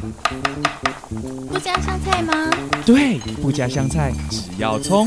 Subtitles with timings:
[0.00, 2.32] 不加香菜吗？
[2.86, 5.06] 对，不加香菜，只要葱。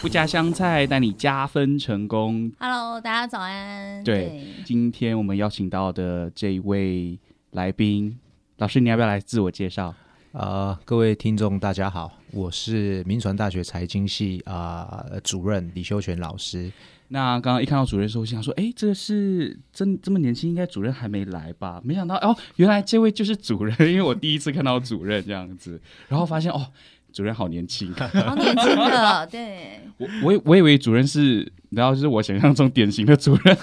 [0.00, 2.52] 不加香菜，带你加分成功。
[2.60, 4.04] Hello，大家早安。
[4.04, 7.18] 对，对今天我们邀请到的这一位
[7.50, 8.16] 来宾，
[8.58, 9.92] 老师，你要不要来自我介绍？
[10.30, 16.70] 呃，各位听众，大家好，我是民传大学财经系啊、呃、主任李修全老师。
[17.14, 21.80] 那刚刚一看到主任的时候，我想说，哎，这个是真这么年轻，应该主任还没来吧？
[21.84, 26.66] 没想到哦，原来这位就是主任，因为我第一次看到主任这样子，然后发现哦，
[27.12, 29.80] 主任好年轻，好年轻的，对。
[29.96, 33.56] 我我我以为主任是，然后就是我想象中典型的主任。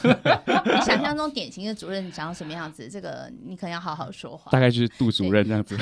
[0.63, 2.87] 你 想象中典型的主任长什么样子？
[2.89, 4.49] 这个你可能要好好说话。
[4.49, 5.77] 大概就是杜主任这样子。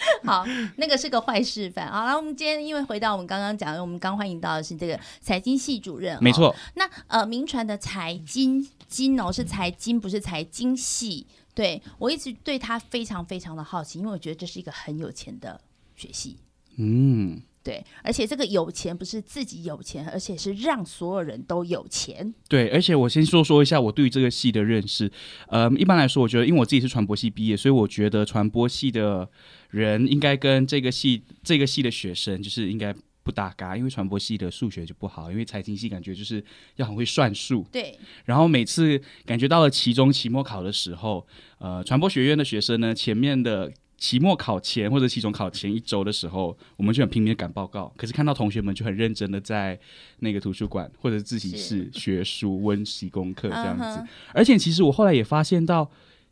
[0.24, 0.44] 好，
[0.76, 1.90] 那个是个坏示范。
[1.90, 6.54] 好了，我们今天因为回到我们刚刚讲的，我们刚欢迎到的是这个财经系主任，没错。
[6.74, 11.26] 那呃，名传的财经金哦是财经，不是财经系。
[11.54, 15.60] 对，我一直对他非常非常的好奇，因为我觉得这是一个很有钱的
[15.96, 16.38] 学系。
[16.76, 17.42] 嗯。
[17.60, 22.32] 对，而且这个有钱不是自己有钱，而且是让所有人都有钱。
[22.48, 25.10] 对，而且我先说说一下我对于这个系的认识。
[25.48, 29.28] 呃，一般来说，我觉得，因为我自己是传播系毕业，所以我觉得传播系的
[29.70, 36.42] 人应该跟这个系这个系的学生就是应该不搭嘎，因为传播系的数学就不好，因为财经系感觉就是
[36.76, 37.66] 要很会算数。
[37.70, 37.98] 对。
[38.24, 41.26] 然后每次感觉到了期中、期末考的时候，
[41.58, 43.72] 呃，传播学院的学生呢，前面的。
[44.00, 47.92] 期末考前或者期中考前一周的时候，我们就很拼命的赶报告。
[47.96, 49.76] 可是看到同学们就很认真的在
[50.20, 54.08] 那个图书馆或者自习室学书、温习功课这样子。
[54.32, 55.90] 而且其实我后来也发现到，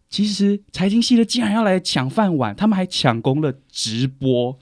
[0.08, 4.58] 其实财经系的竟然要来抢饭碗，他们还抢攻了直播，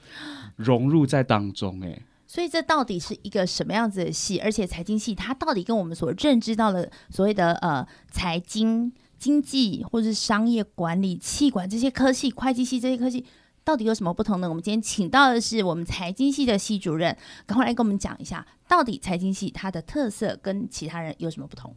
[0.56, 1.81] 融入在当中。
[1.84, 4.39] 哎，所以这到底是一个什么样子的系？
[4.41, 8.92] 而且财经系它到底跟我们所认知到的所谓的呃财经？
[9.17, 13.25] 经济或者是商业管理、气管这些科系、会计系这些科系，
[13.62, 14.47] 到底有什么不同呢？
[14.47, 21.75] 我们今天请到的是我们财经系的系主任，赶快来跟我们讲一下，到底财经系它的特色跟其他人有什么不同？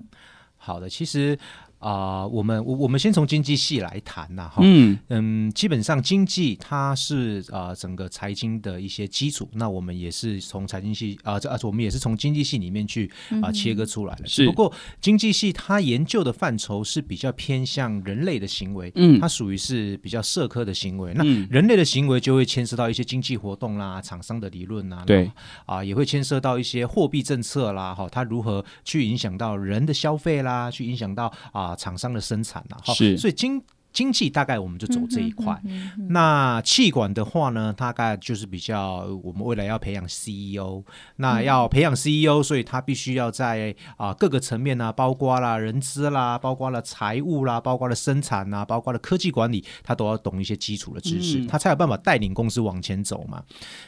[0.58, 1.40] 好的，其实。
[1.80, 14.26] 啊、呃，我们我我们先从经济系来谈呐，哈，嗯嗯，基本上经济它是啊、呃、整个财经的一些基础，那我们也是从财经系啊这啊我们也是从经济系里面去啊、呃、切割出来的。
[14.26, 21.14] 是，不过经济系它研究的范畴是比较偏向人类的行为，嗯，它属于是比较社科的行为。
[21.14, 25.32] 那人类的行为就会牵涉到一些经济活动啦、厂商的理论啦，对，
[25.68, 31.67] 啊也会牵涉到一些货币政策啦，哈，它如何去影响到人的消费啦，去影响到啊。
[31.68, 33.62] 啊，厂商的生产了哈，是，所以经
[33.94, 35.60] 经济大概我们就走这一块。
[35.66, 40.84] 嗯嗯嗯、那气管的话呢，大概就是比较我们未来要培养 CEO，
[41.16, 53.44] 那要培养 CEO，所以他必须要在啊各个层面呢、啊，包括啦人资啦，包括了财务啦，包括了生产啦，包括了科技管理，他都要懂一些基础的知识，嗯、他才有办法带领公司往前走嘛。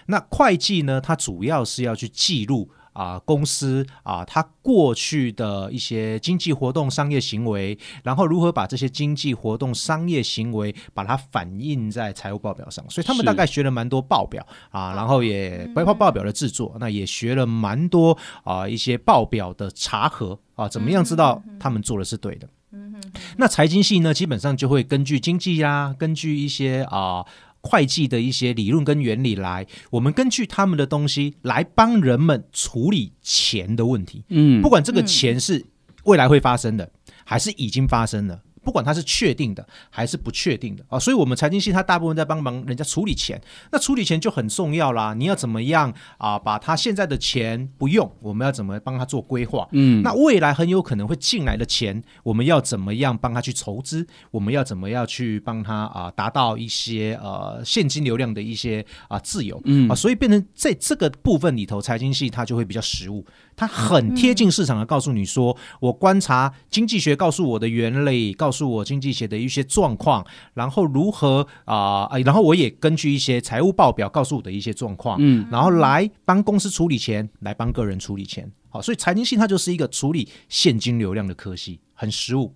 [0.08, 2.72] 那会计呢，它主要是要去记录。
[3.00, 22.50] 啊，公司啊，它过去的一些经济活动、商业行为，然后如何把这些经济活动、商业行为把它反映在财务报表上，所以他们大概学了蛮多报表啊，然后也包括报表的制作，那也学了蛮多啊一些报表的查核啊，怎么样知道他们做的是对的？
[22.72, 23.02] 嗯哼，
[23.38, 27.26] 那财经系呢，基本上就会根据经济呀，根据一些啊。
[27.62, 34.24] 会计的一些理论跟原理来，我们根据他们的东西来帮人们处理钱的问题。
[34.30, 35.66] 嗯，不管这个钱是
[36.06, 36.92] 未来会发生的，
[37.26, 38.42] 还是已经发生了。
[38.64, 45.14] 不管它是确定的还是不确定的啊，所以我们财经系它大部分在帮忙人家处理钱，那处理钱就很重要啦。
[45.14, 46.38] 你要怎么样啊？
[46.38, 49.68] 把他现在的钱不用，我们要怎么帮他做规划？
[49.72, 54.08] 嗯，那未来很有可能会进来的钱，我们要怎么样帮他去筹资？
[54.32, 59.60] 我们要怎么样去帮他啊达到一些呃现金流量的一些啊自由？
[59.66, 63.26] 嗯啊，所以变成在这个部分里头，财经系它就会比较实务。
[63.60, 82.56] 他很贴近市场的告诉你说，我观察经济学告诉我的原理，告诉我经济学的一些状况，然后如何啊、呃，然后我也根据一些财务报表告诉我的一些状况，嗯，然后来帮公司处理钱，来帮个人处理钱，好，所以财经系它就是一个处理现金流量的科系，很实务。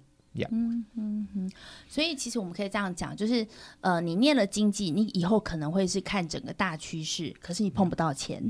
[0.51, 1.51] 嗯嗯嗯，
[1.87, 3.45] 所以其实我们可以这样讲，就是
[3.81, 8.41] 呃，你念了经济，你以后可能会是看整个大趋势，可是你碰不到钱；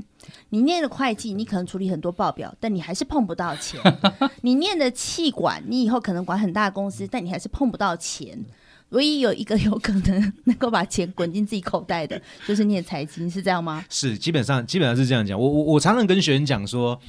[0.48, 3.78] 你念了会计，你可能处理很多报表，但你还是碰不到钱；
[4.40, 8.42] 你念的气管，你以后可能管很大的公司，但你还是碰不到钱。
[8.90, 13.84] 唯一有一个有可能能够把钱滚进自己口袋的， 就是念财经，是这样吗？
[13.90, 15.38] 是，基本上基本上是这样讲。
[15.38, 17.00] 我我我常常跟学生讲说，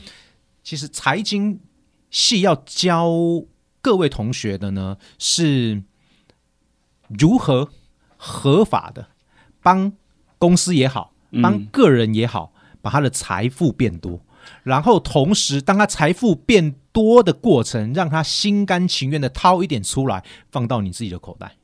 [0.64, 1.60] 其实财经
[2.10, 3.46] 系要教。
[3.86, 5.84] 各位同学的呢是
[7.08, 7.70] 如何
[8.18, 9.10] 合法的
[9.62, 9.94] 帮
[10.40, 12.52] 公司也好，帮个人也好，
[12.82, 14.26] 把他的财富变多，
[14.64, 21.56] 然后同时当他财富变多的过程，让他心甘情愿的掏一点出来，放到你自己的口袋。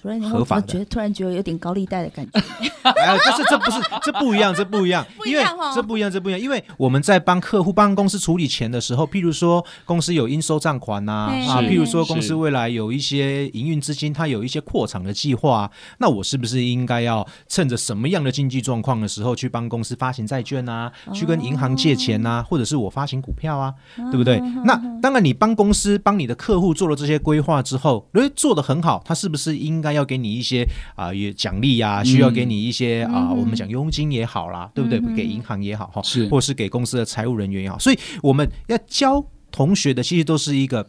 [0.00, 2.40] 主任，你会觉得突然觉得有点高利贷的感觉。
[2.86, 5.42] 哎呀，这是这不是这不一样，这不一样， 因为
[5.74, 23.74] 这不一样，这不一样，因为我们在帮客户帮公司处理钱的时候，譬如说公司有应收账款呐，啊，譬如说公司未来有一些营运资金，它有一些扩厂的计划，那我是不是应该要趁着什么样的经济状况的时候去帮公司发行债券啊，去跟银行借钱啊，或者是我发行股票啊，
[24.12, 24.38] 对不对？
[24.64, 29.85] 那当然，你帮公司帮你的客户做了这些规划之后，如果，做的很好，他是不是应该？
[29.92, 35.00] 要给你一些啊，也奖励呀，需要给你一些啊，我们讲佣金也好啦，对不对？
[35.14, 40.86] 给银行也好哈，是，或是给公司的财务人员也好，所以我们要教同学的，其实都是一个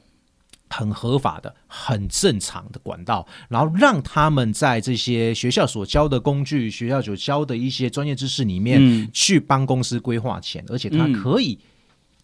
[0.70, 11.58] 很合法的、很正常的管道，然后让他们在这些学校所教的工具、学校所教的一些专业知识里面，去帮公司规划钱，而且他可以。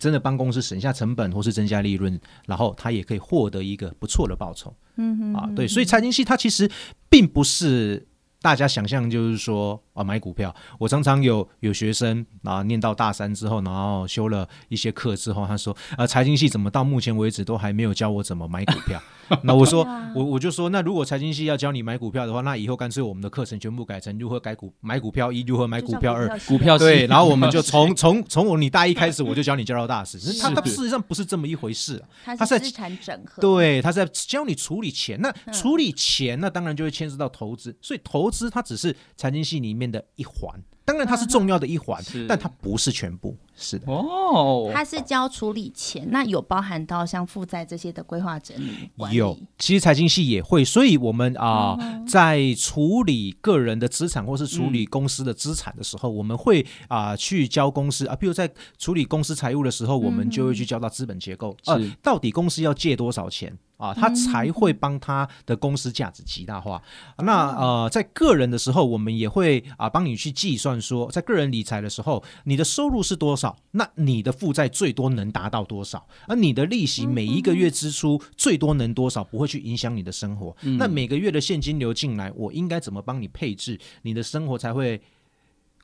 [0.04, 4.76] 真的帮公司省下成本或是增加利润，然后他也可以获得一个不错的报酬。
[4.98, 6.70] 嗯哼，啊，对，所以财经系它其实
[7.10, 8.06] 并不是
[8.42, 9.82] 大家想象，就是说。
[9.94, 19.02] 啊，买股票，我常常有有学生啊，念到大三之后，然后修了一些课之后，他说，啊，财经系怎么到目前为止都还没有教我怎么买股票？
[19.44, 30.20] 那我说，我我就说，那如果财经系要教你买股票的话，那以后干脆我们的课程全部改成如何改股买股票一，如何买股票二，股票对，然后我们就从从从我你大一开始，我就教你教到大四。
[30.42, 35.20] 他他事实上不是这么一回事，他是资产整合，对，他在教你处理钱。
[35.22, 43.38] 那处理钱，那当然就会牵涉到投资，所以投资它只是财经系里面的一环，当然它是重要的一环，但它不是全部。
[43.56, 43.86] 是的。
[43.92, 48.90] 哦，它是交处理钱，那有包含到像负债这些的规划整理。
[49.12, 63.56] 有，其实财经系也会，所以我们啊，呃，在处理个人的资产或是处理公司的资产的时候，我们会啊去交公司啊，比如在处理公司财务的时候，我们就会去交到资本结构，呃，到底公司要借多少钱。
[63.84, 66.82] 啊，他才会帮他的公司价值极大化。
[67.18, 73.58] 那呃，在个人的时候，我们也会啊帮你去计算说，在个人理财的时候，你的收入是多少？
[73.72, 76.08] 那你的负债最多能达到多少？
[76.28, 79.22] 而你的利息每一个月支出最多能多少？
[79.22, 80.56] 不会去影响你的生活。
[80.80, 83.78] 那每个月的现金流进来，我应该怎么帮你配置？
[84.04, 85.02] 你的生活才会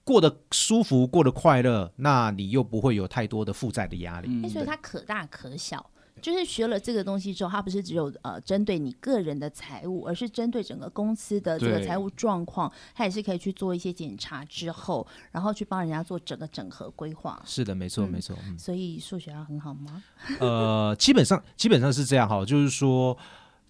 [0.05, 1.91] 过得舒服，过得快乐？
[1.97, 4.47] 那你又不会有太多的负债的压力。
[4.47, 5.85] 所以它可大可小。
[6.19, 17.41] 就是学了这个东西之后，它不是只有呃针对你个人的财务，而是针对整个公司的这个财务状况，它也是可以去做一些检查之后，然后去帮人家做整个整合规划。
[17.45, 18.35] 是的，没错，没错。
[18.45, 20.03] 嗯、所以数学要很好吗？
[20.39, 23.17] 呃，基本上基本上是这样哈，就是说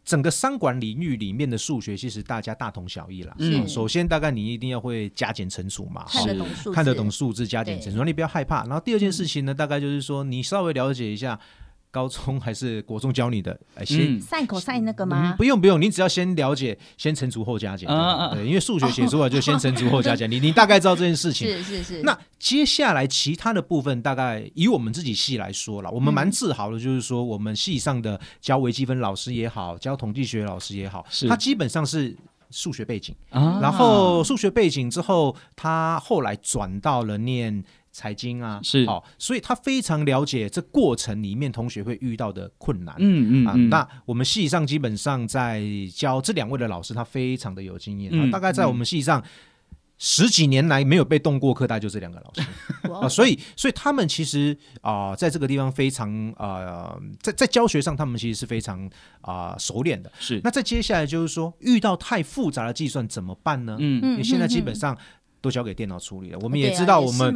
[0.04, 3.36] 整个商管领域里面的数学，其实大家大同小异啦。
[3.40, 8.63] 嗯，首先大概你一定要会加减乘除嘛，看得懂数字，看得懂数字加减乘除，你不要害怕。
[8.66, 11.40] 然后第二件事情呢，嗯、大概就是说你稍微了解一下。
[11.91, 13.59] 高中还是国中教你的？
[13.86, 15.33] 先 sin cos 那个吗？
[15.38, 17.88] 不用不用，你只要先了解，先乘除后加减。
[17.88, 21.47] 对，对，因为数学写出来就先乘除后加减， 你你大概知道这件事情。
[21.47, 22.03] 是是是。
[22.03, 32.15] 那接下来其他的部分，大概以我们自己系来说了，我们蛮自豪的，就是说我们系上的教微积分老师也好，教统计学老师也好，他基本上是
[32.51, 37.63] 数学背景，然后数学背景之后，他后来转到了念。
[37.91, 42.96] 财经啊，是好，所以他非常了解这过程里面同学会遇到的困难。
[43.00, 45.63] 嗯嗯啊，那我们系上基本上在
[45.96, 48.12] 教这两位的老师，他非常的有经验。
[48.13, 49.24] 嗯、大概在我们系上
[49.98, 52.89] 十几年来没有被动过课，大概就这两个老师。
[52.89, 58.86] 哇啊，所以所以他们其实啊、呃，在这个地方非常啊、呃，在在教学上，他们其实是非常
[59.22, 60.12] 啊、呃、熟练的。
[60.19, 63.75] 是，那在接下来就是说，遇到太复杂的计算怎么办呢？
[63.79, 64.98] 嗯嗯，现在基本上。
[65.41, 66.39] 都交给电脑处理了。
[66.39, 67.34] 我们也知道，我们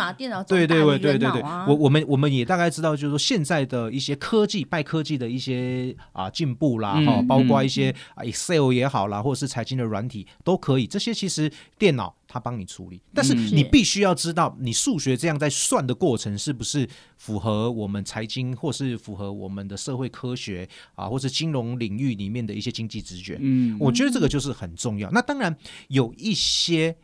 [0.47, 10.85] 对对对对对对，我我们我们也大概知道，就是说现在的一些科技、拜科技的一些啊进步啦，哈，包括一些 Excel 也好啦，或者是财经的软体都可以。
[10.85, 23.37] 这些其实电脑它帮你处理，但是你必须要知道，你数学这样在算的过程是不是符合我们财经，或是符合我们的社会科学啊，或是金融领域里面的一些经济直觉。
[23.39, 25.09] 嗯，我觉得这个就是很重要。
[25.11, 25.55] 那当然
[25.87, 26.95] 有一些。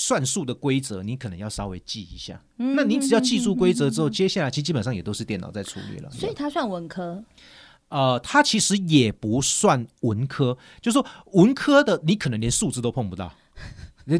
[0.00, 2.40] 算术的规则，你可能要稍微记一下。
[2.58, 6.08] 嗯、那你只要记住规则之后，嗯、接下来其实基本上也都是电脑在处理了。
[6.12, 7.20] 所以它算文科？
[7.88, 13.34] 呃，它其实也不算文科，就是说文科的你可能连数字都碰不到，
[14.06, 14.16] 那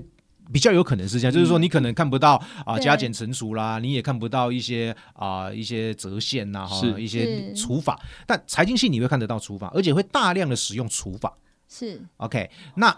[0.52, 2.34] 比较有可能是这样，嗯、就是说你可能看不到
[2.66, 8.00] 啊、呃、加减乘除啦，你也看不到一些啊、呃、一些折线呐哈，一些除法。
[8.26, 11.32] 但财经系你会看得到除法，而且会大量的使用除法。
[11.68, 12.96] 是 OK，那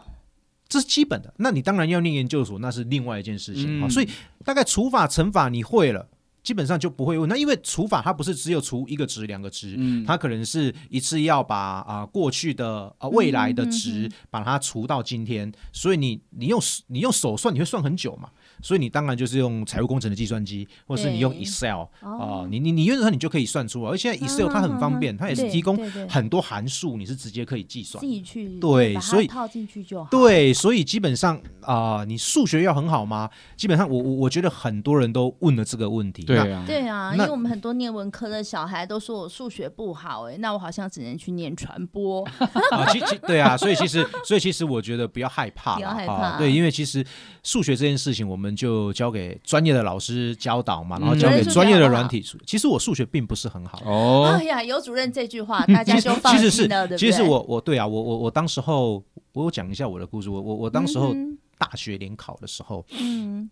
[0.71, 1.35] 这是基本的。
[1.37, 3.87] 那你当然要念研究所，那是另外一件事情啊。
[3.87, 4.09] 嗯、所以
[4.43, 6.09] 大概除法乘法你会了。
[6.43, 18.31] 基本上就不会问，那因为除法它不是只有除一个值两个值，嗯，它可能是一次要把啊、呃、过去的啊、呃、未来的值把它除到今天，嗯、所以你你用你用手算你会算很久嘛。
[18.63, 23.91] 所以你当然就是用财务工程的计算机，或者是你用 Excel 啊，你你你原则上你就可以算出来。
[23.91, 25.77] 而且 Excel 它很方便，它也是提供
[26.09, 28.01] 很多函数，你是直接可以计算。
[28.01, 30.09] 自己去对，所以套进去就好。
[30.11, 33.29] 对，所以基本上啊，你数学要很好吗？
[33.57, 36.25] 基本上我我我觉得很多人都问了这个问题。
[36.25, 42.25] 对啊，对啊，因为我们很多念文科的小孩都说我数学不好，哎，那我好像只能去念传播。
[42.71, 46.39] 啊，其其对啊，所以其实所以其实我觉得不要害怕，不要害怕。
[46.39, 47.05] 对，因为其实
[47.43, 49.39] 数学这件事情，我们就交给。
[49.43, 52.25] 专业的老师教导嘛，然后交给专业的软体。
[52.47, 54.31] 其实我数学并不是很好哦。
[54.33, 56.99] 哎呀，尤主任这句话，大家就放心了，对不对？
[56.99, 59.03] 其实我我对啊，我我我当时候
[59.33, 60.31] 我有讲一下我的故事。
[60.31, 61.15] 我我我当时候
[61.59, 63.51] 大学联考的时候，嗯，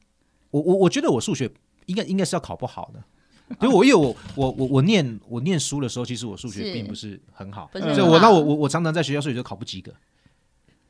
[0.50, 1.50] 我我我觉得我数学
[1.86, 3.02] 应该应该是要考不好的。
[3.62, 9.92] 因为我因为我我我我念我念书的时候，其实我数学并不是很好，所以我那我我我常常在学校数学就考不及格。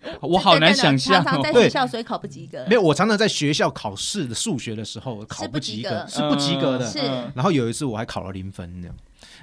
[0.23, 2.65] 我好难想象，常常在学校所以考不及格。
[2.69, 6.87] 没有，我常常在学校考试的数学的时候考不及格，是不及格的。
[6.87, 6.99] 是，
[7.35, 8.97] 然后有一次我还考了零分这样，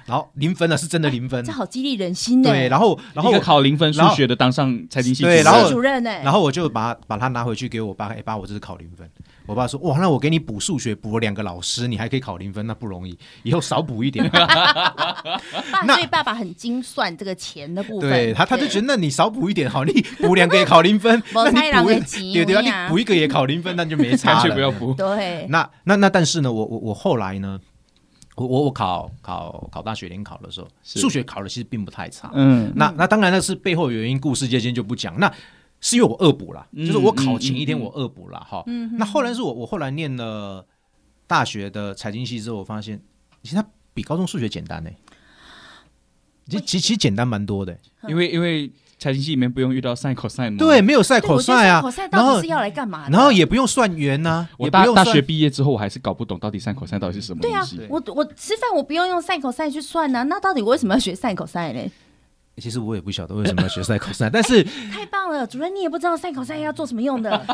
[0.06, 2.48] 然后零分呢是真的零分，这好激励人心呢。
[2.48, 9.08] 对，然后然后考零分数学的当上财经系对，然后主任呢，然后我就把把它拿回去给我爸，哎爸，我这是考零分。
[9.46, 13.16] 我爸说：“哇，那我给你补数学，补了两个老师，你还可以考零分，那不容易。
[13.44, 14.28] 以后少补一点。
[15.86, 18.10] ”那所以爸爸很精算这个钱的部分。
[18.10, 24.34] 对他，他就觉得那你少补一点好，你补两个也考零分， 那你补一对对啊，你补一个也考零分，那就没差了。
[24.34, 24.92] 干脆不要补。
[24.94, 25.46] 对。
[25.48, 27.58] 那那那，但是呢，我我我后来呢，
[28.34, 32.30] 我我我考考考大学联考的时候，数学考的其实并不太差。
[32.34, 32.72] 嗯。
[32.74, 35.18] 那那当然那是背后原因，故事这些就不讲。
[35.20, 35.32] 那。
[35.80, 38.64] 是因为我恶补了，就是我考前一天我恶补了哈。
[38.98, 40.66] 那后来是我我后来念了
[41.26, 43.00] 大学的财经系之后，我发现
[43.42, 43.64] 其实它
[43.94, 44.90] 比高中数学简单呢。
[46.48, 51.82] 其实其实简单蛮多的，因为因为财经系里面不用遇到 sin cos 对，没有 sin cos 啊。
[52.10, 53.08] 然后是要来干嘛？
[53.10, 54.48] 然后也不用算圆呐。
[54.56, 57.42] 我大大学毕业之后，我还是搞不懂到底 sin cos 到底是什么。
[57.42, 61.90] 对啊，我我吃饭我不用用 sin cos 去算呢，那到底我为什么要学 sin cos 呢？
[62.58, 67.46] 其实我也不晓得为什么要学赛口赛但是太棒了，主任你也不知道赛口赛要做什么用的。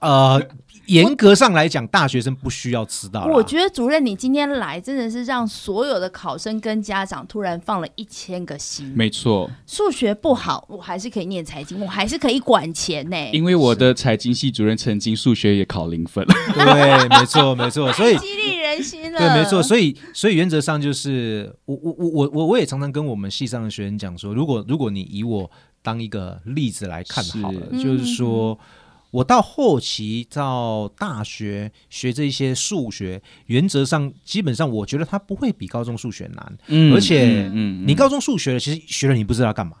[0.00, 0.40] 呃，
[0.88, 3.26] 严格上来讲，大学生不需要知道。
[3.26, 8.92] 我觉得主任你今天来真的是让所有的考生跟家长突然放了一千个心。
[8.96, 13.16] 没错，数学不好，我还是可以念财经，我还是可以管钱呢。
[13.32, 16.26] 因为我的财经系主任曾经数学也考零分。
[16.54, 19.18] 对，没错没错，所以 激励人心了。
[19.18, 25.50] 对，没错，所以所以原则上就是我我我我我我也常常跟我们系上的学生讲说，如果如果你以我
[25.82, 28.58] 当一个例子来看好了，是就是说。
[28.62, 28.77] 嗯
[29.10, 39.76] 我到后期到大学学这些数学，原则上基本上我觉得它不会比高中数学难，嗯，而且，嗯，你高中数学其实学了你不知道干嘛，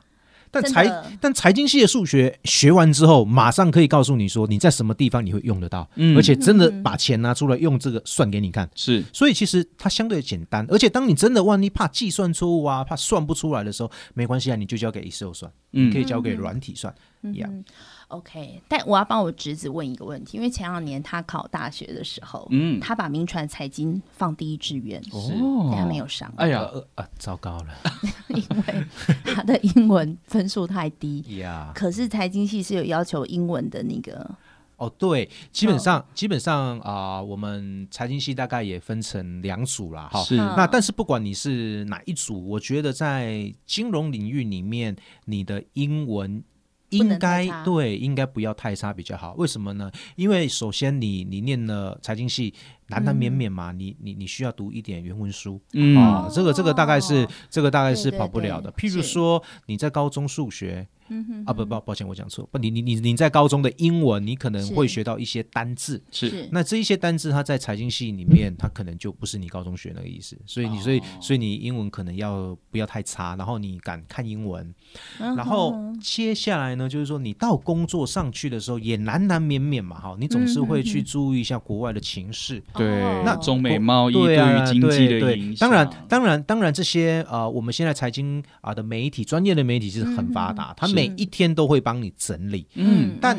[0.50, 16.94] 但财但财经系的数学学完之后，马上可以告诉你说你在什么地方你会用得到，嗯，而且真的把钱拿出来用这个算给你看，是，所以其实它相对简单，而且当你真的万一怕计算错误啊，怕算不出来的时候，没关系啊，你就交给 Excel 算，嗯，可以交给软体算，
[17.30, 17.64] 一样。
[18.08, 26.32] OK，但我要帮我侄子问一个问题，因为前两年他考大学的时候，嗯，他把名传财经放第一志愿，哦，但他没有上。
[26.36, 27.66] 哎呀，啊，糟糕了，
[28.28, 28.86] 因为
[29.24, 31.70] 他的英文分数太低呀。
[31.74, 34.30] 可是财经系是有要求英文的那个。
[34.78, 40.22] 哦，对，基本上基本上啊，我们财经系大概也分成两组啦哈。
[40.22, 40.36] 是。
[40.36, 44.96] 那但是不管你是哪一组，我觉得在金融领域里面，
[45.26, 46.42] 你的英文。
[46.90, 49.34] 应该对，应该不要太差比较好。
[49.34, 49.90] 为什么呢？
[50.16, 52.54] 因为首先你你念了财经系，
[52.88, 58.70] 难难免免嘛，嗯、你你你需要读一点原文书，嗯、啊，这个这个大概是、哦、这个大概是跑不了的。
[58.70, 60.86] 对对对，譬如说你在高中数学。
[61.10, 62.46] 嗯哼，啊不不，抱歉，我讲错。
[62.52, 66.46] 不，你你你你在高中的英文，你可能会学到一些单字，是。
[66.52, 70.36] 那这一些单字，它在财经系里面，它可能就不是你高中学那个意思。
[70.44, 74.74] 所以你所以所以你英文可能要不要太差，然后你敢看英文。
[75.18, 82.62] 然后接下来呢，就是说你到工作上去的时候，也难难免免嘛，哈，你总是会去注意一下国外的情势。
[82.78, 85.68] 对，那中美贸易对于经济的影响。
[85.68, 90.94] 当然当然当然，这些呃，我们现在财经啊的媒体，专业的媒体是很发达，他们。
[90.94, 93.36] 每一天都会帮你整理，嗯，但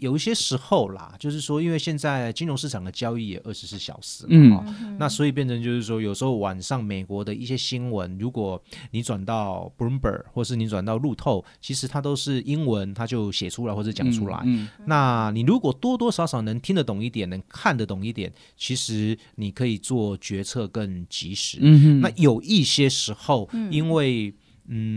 [0.00, 4.64] 有一些时候啦，就是说，因为现在金融市场的交易也二十四小时，嗯、哦，
[4.98, 14.40] 那所以变成就是说，有时候晚上美国的一些新闻，如果你转到 Bloomberg 或是你转到路透，其实它都是英文，它就写出来或者讲出来。
[14.44, 21.58] 嗯嗯、那你如果多多少少能听得懂一点，能看得懂一点，其实你可以做决策更及时。
[21.60, 24.34] 嗯哼，那有一些时候，因为嗯，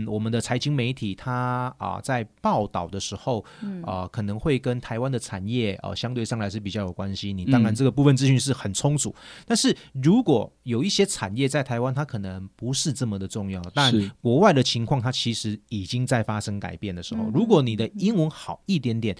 [0.06, 3.44] 我们的财经媒体它啊、呃、在报道的时候，
[3.82, 7.32] 啊、呃、可能会跟台湾的产业啊、呃、相对上来是比较有关系。
[7.32, 19.16] 你当然这个部分资讯是很充足，嗯、但是如果有一些产业在台湾它可能不是这么的重要，但国外的情况它其实已经在发生改变的时候，如果你的英文好一点点，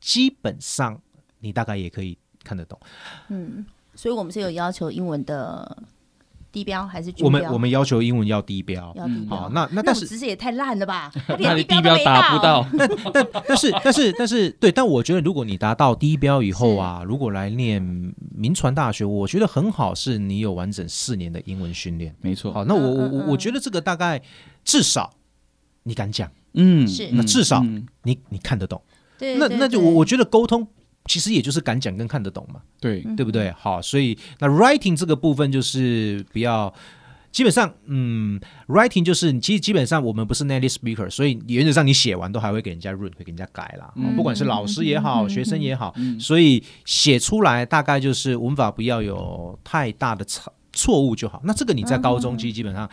[0.00, 1.00] 基本上
[1.38, 2.78] 你大概也可以看得懂。
[3.28, 5.84] 嗯，所以我们是有要求英文的。
[6.54, 7.26] 低标还是标？
[7.26, 9.36] 我们我们要求英文要低标，要低标。
[9.36, 11.10] 好，那那但是知识也太烂了吧？
[11.40, 12.64] 那你低标达不到。
[12.78, 17.82] 但但但是但是但是对，但我觉得如果你达到低标以后啊，如果来念
[18.34, 22.14] 民传大学，我觉得很好，是你有完整四年的英文训练。
[22.20, 22.52] 没错。
[22.52, 24.22] 好，那我我我我觉得这个大概
[24.64, 25.12] 至少
[25.82, 27.10] 你敢讲，嗯，是。
[27.12, 27.64] 那至少
[28.04, 28.80] 你你看得懂。
[29.18, 29.36] 对。
[29.36, 30.68] 那那就我我觉得沟通。
[31.06, 33.50] 其实也就是敢讲跟看得懂嘛，对对不对？
[33.52, 36.72] 好，所以那 writing 这个部分就是比较
[37.30, 43.92] 基本上，嗯，writing 就是其实基本上我们不是 native speaker，所以原则上你写完都还会给人家润，会给人家改啦。
[43.96, 51.42] 嗯、不管是老师也好，嗯、学生也好，嗯、所以写出来大概就是文法不要有太大的错错误就好。
[51.44, 52.88] 那这个你在高中其实基本上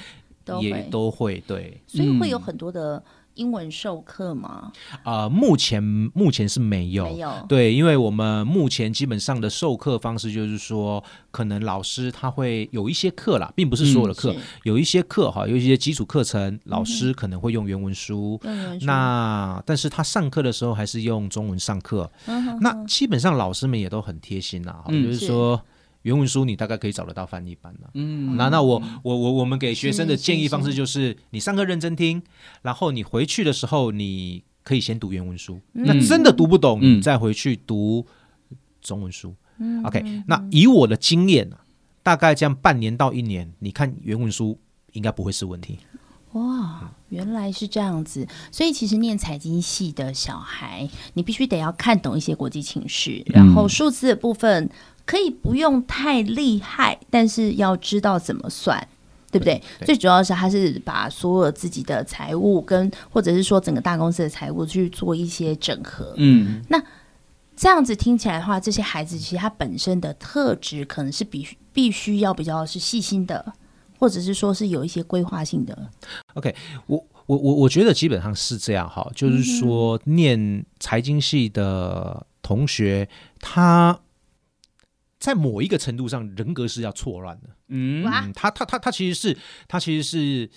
[0.60, 3.02] 也都会对，所以会有很多的。
[3.36, 4.72] 英文授课吗？
[5.04, 5.82] 啊、呃，目前
[6.14, 7.32] 目前是没有，没有。
[7.48, 18.40] 对，因为我们目前基本上的授课方式就是说，可能老师他会有一些课啦，并不是所有的课，嗯、有一些课哈，有一些基础课程，老师可能会用原文书。
[18.44, 22.12] 嗯、那但是他上课的时候还是用中文上课。
[22.60, 25.62] 那基本上老师们也都很贴心呐，嗯、就是说。
[26.04, 32.22] 原文书你大概可以找得到翻译版了，嗯，那那我我我我们给学生的建议方式就是，你上课认真听，
[32.64, 38.06] 然后你回去的时候你可以先读原文书，嗯、那真的读不懂，你再回去读
[38.82, 39.36] 中文书。
[39.60, 41.48] 嗯，OK，那以我的经验，
[42.02, 44.58] 大概这样半年到一年，你看原文书
[44.94, 45.78] 应该不会是问题。
[46.32, 54.68] 哇，原来是这样子，所以其实念财经系的小孩，你必须得要看懂一些国际情势，然后数字的部分。
[55.12, 58.88] 可以不用太厉害，但是要知道怎么算，
[59.30, 59.56] 对不对？
[59.56, 66.14] 对对，最主要是他是把所有自己的财务跟或者是说整个大公司的财务去做一些整合。
[66.16, 66.82] 嗯，那
[67.58, 73.54] 这样子听起来的话，这些孩子其实他本身的特质可能是必须必须要比较是细心的，
[74.00, 75.78] 或者是说是有一些规划性的。
[76.36, 76.56] OK，
[76.88, 83.10] 我我我我觉得基本上是这样哈，就是说念财经系的同学
[83.42, 84.00] 他。
[85.22, 87.50] 在某一个程度上，人格是要错乱的。
[87.68, 88.04] 嗯，
[88.34, 90.50] 他他他他其实是他其实是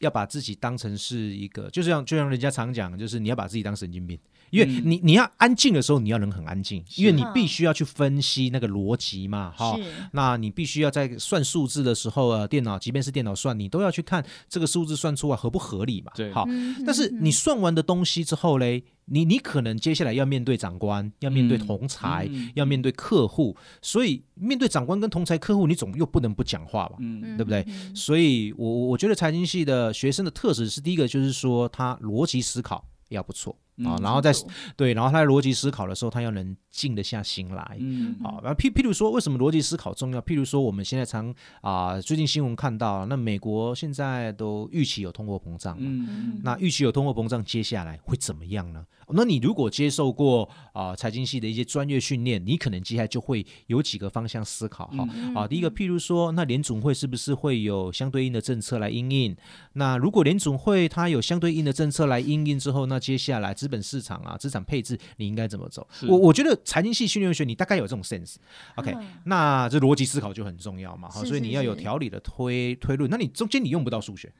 [0.00, 4.18] 要把自己当成是一个，就像就像人家常讲，就是你要把自己当神经病。
[4.52, 9.78] 因为你你要安静的时候，你要能很安静，因为你必须要去分析那个逻辑嘛，哈。
[10.12, 16.12] 那你必须要在算数字的时候啊，电脑即便是电脑算，你都要去看这个数字算出来合不合理嘛。
[16.14, 16.46] 对，好。
[16.84, 26.96] 但是你算完的东西之后嘞，你你可能接下来要面对长官，要面对同侪，要面对客户，所以面对长官跟同才客户，你总又不能不讲话吧？
[27.00, 27.66] 嗯，对不对？
[27.94, 33.56] 所以我我觉得财经系的学生的特质是第一个，就是说他逻辑思考要不错。
[33.84, 34.32] 啊，然后在
[34.76, 37.76] 对，然后他在逻辑思考的时候，他要能静得下心来。
[37.80, 40.20] 嗯，好，然后譬譬如说，为什么逻辑思考重要？
[40.20, 45.76] 譬如说，我们现在常啊，最近新闻看到，那美国现在都预期有通货膨胀。
[45.78, 48.84] 嗯，那预期有通货膨胀，接下来会怎么样呢？
[49.14, 54.86] 那你如果接受过啊财经系的一些专业训练，你可能接下来就会有几个方向思考。
[54.88, 59.36] 哈，啊，第一个，譬如说，那联总会是不是会有相对应的政策来应应？
[59.74, 65.86] 那如果联总会它有相对应的政策来应应之后，那接下来资本市场啊，资产配置你应该怎么走？
[66.08, 68.36] 我我觉得财经系训练学你大概有这种 sense。
[68.76, 71.08] OK，、嗯、那这逻辑思考就很重要嘛。
[71.08, 73.10] 好，所以你要有条理的推推论。
[73.10, 74.32] 那你中间你用不到数学，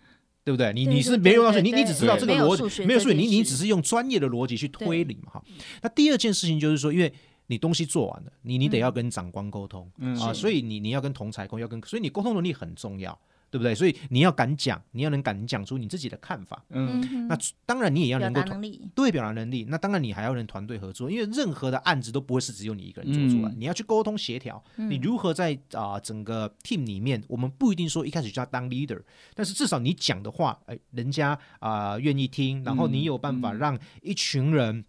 [0.45, 0.73] 对不对？
[0.73, 5.33] 你你是没有到数学，你你只知道这个逻辑，没有数学，你你只是用专业的逻辑去推理嘛。
[5.35, 5.45] 哈，
[5.83, 7.13] 那第二件事情就是说，因为
[7.47, 13.19] 你东西做完了，你你得要跟长官沟通、嗯、啊，所以你你要跟同才沟，要跟，所以你沟通能力很重要。
[13.53, 13.75] 对不对？
[13.75, 16.65] 所以你要敢讲，你要能敢讲出你自己的看法。
[16.71, 17.37] 嗯，那
[17.67, 18.59] 当然你也要能够表
[18.95, 19.67] 对表达能力。
[19.69, 24.65] 那当然你还要能团队合作，因为任何的案子都不会是只有你一个人做出来，嗯、你要去沟通协调。
[24.79, 29.03] 嗯、你如何在啊、呃、整个 team 里面，我们不一定说一开始就要当 leader，
[29.35, 34.87] 但是至少你讲的话，哎，人家啊、呃、愿意听，然后你有办法让一群人。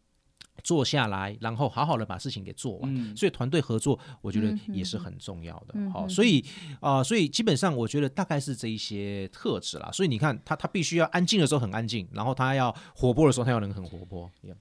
[0.63, 2.95] 坐下来，然后好好的把事情给做完。
[2.95, 5.91] 嗯、所以团队合作，我觉得也是很重要的。
[5.91, 6.43] 好、嗯，所以
[6.79, 9.89] 啊、呃，所以基本上我觉得大概是这一些特质啦。
[9.91, 14.31] 所以你看，他他必须要安静的时候很安静，然后他要活泼的时候他要能很活泼。
[14.41, 14.55] Yeah.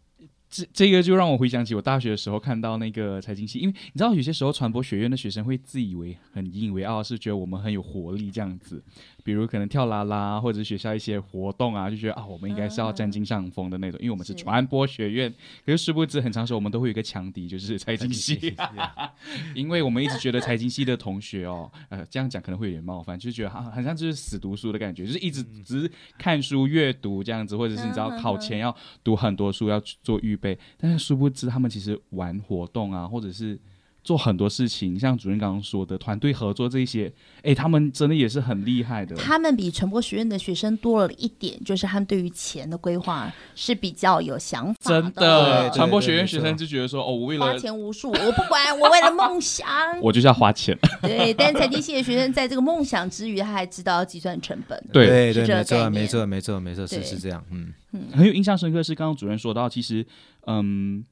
[0.53, 8.85] 这这个就让我回想起我大学的时候看到那个财经系，因为你知道有些时候传播学院的学生会自以为很引以为傲，是觉得我们很有活力这样子。
[9.23, 15.31] 比如可能跳啦啦，或者学校一些活动啊，就觉得啊，我们应该是要占尽上风的那种，因为我们是传播学院。
[15.31, 18.55] 是可是殊不知，很长时候我们都会有一个强敌，就是财经系。
[19.55, 33.59] 因为我们一直觉得财经系的同学哦，呃，这样讲可能会有点冒犯，就是觉得好像像就是死读书的感觉，就是一直只是看书阅读这样子，或者是你知道考前要读很多书要做预备，但是殊不知他们其实玩活动啊，或者是。
[34.05, 37.13] 做很多事情，像主任刚刚说的团队合作这一些，
[37.43, 39.15] 哎，他们真的也是很厉害的。
[39.15, 45.03] 他们比传播学院的学生多了一点，就是他们对于钱的规划是比较有想法的。
[45.03, 49.69] 真的，传播学院学生就觉得说，哦，我为了花钱无数，我不管，我为了梦想，
[50.03, 50.77] 我就是要花钱。
[51.01, 54.85] 对，但财经系的学生在这个梦想之余，他还知道要计算成本。
[54.93, 57.45] 对对对，没错没错没错没错，是是这样。
[57.51, 60.05] 嗯嗯，很有印象深刻是刚刚主任说到，其实
[60.47, 61.05] 嗯，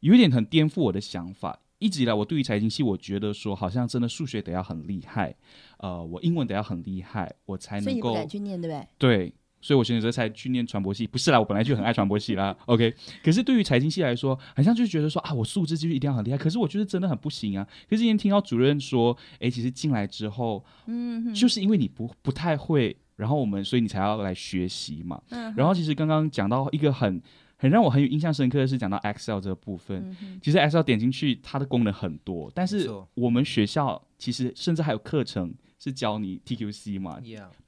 [0.00, 1.58] 有一点很颠覆我的想法。
[1.78, 5.34] 一直以来，我对于财经系，我觉得说好像真的数学得要很厉害，
[5.78, 8.08] 呃，我英文得要很厉害，我才能够。
[8.08, 8.88] 所以敢去念，对不对？
[8.98, 11.06] 对，所以我选择才去念传播系。
[11.06, 12.56] 不是啦，我本来就很爱传播系啦。
[12.64, 16.38] OK，可是对于财经系来说，好像就觉得说啊，我数字就一定要很厉害。
[16.38, 17.66] 可是我觉得真的很不行啊。
[17.88, 25.20] 可是今天听到主任说，哎，其实进来之后，嗯哼，就是因为你不不太会，然后我们所以你才要来学习嘛。
[25.28, 25.52] 嗯。
[25.54, 27.20] 然后其实刚刚讲到一个很。
[27.56, 37.18] 很让我很有印象深刻的是讲到 Excel 这个部分，嗯、其实 Excel 点进去它的功能很多，但是我们学校其实甚至还有课程是教你 TQC 嘛.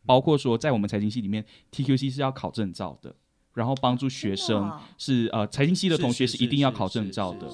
[0.05, 3.15] 包括说在我们财经系里面，TQC 是要考证照的。
[3.59, 7.49] 然后帮助学生是呃财经系的同学是一定要考证照的，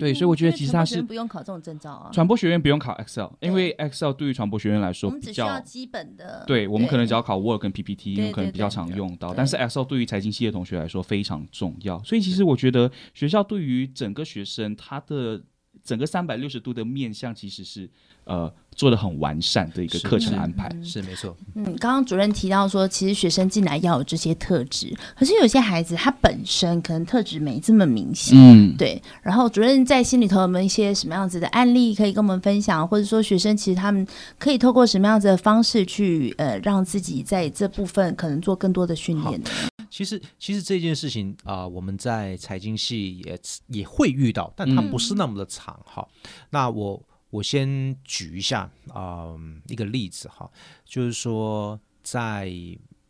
[0.00, 2.10] 对，所以我觉得其实他是不用考这种证照啊。
[2.12, 6.42] 传播学院不用考 Excel，因为 Excel 对于传播学院来说比较基本的。
[6.44, 9.32] 对，我们可能只要考 Word 跟 PPT，因为可能比较常用到。
[9.32, 15.40] 但是 Excel 对于财经系的同学来说非常重要，所以其实我觉得学校对于整个学生他的
[15.84, 17.88] 整个三百六十度的面向其实是
[18.24, 18.52] 呃。
[18.74, 21.36] 做的很完善的一个课程安排是，是，是没错。
[21.56, 28.34] 嗯，刚刚主任提到说，其实学生进来要有这些特质，可是有些孩子他本身可能特质没这么明显。
[28.34, 29.02] 嗯，对。
[29.20, 34.06] 然后主任在心里头有没有一些什么样子的案例可以跟我们分享，或者说学生其实他们
[34.38, 39.50] 可以透过什么样子的方式去呃让自己在这部分可能做更多的训练呢？
[39.92, 46.08] 其实，其实这件事情啊、呃，我们在财经系也也会遇到，但它不是那么的长哈。
[46.24, 47.02] 嗯、那我。
[47.32, 50.50] 我先举一下啊、呃，一个例子哈，
[50.84, 52.52] 就是说在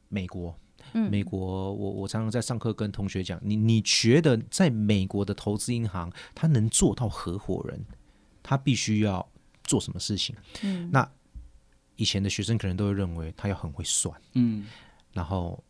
[0.09, 0.57] 美国，
[0.92, 7.85] 嗯、美国我我常常在上课跟同学讲，你你觉得在美国的投资银行，他能做到合伙人，
[8.45, 9.29] 他必须要
[9.64, 10.37] 做什么事情？
[10.62, 11.11] 嗯，那
[11.97, 14.66] 以前的学生可能都会认为他要很会算，嗯，
[15.12, 15.61] 然后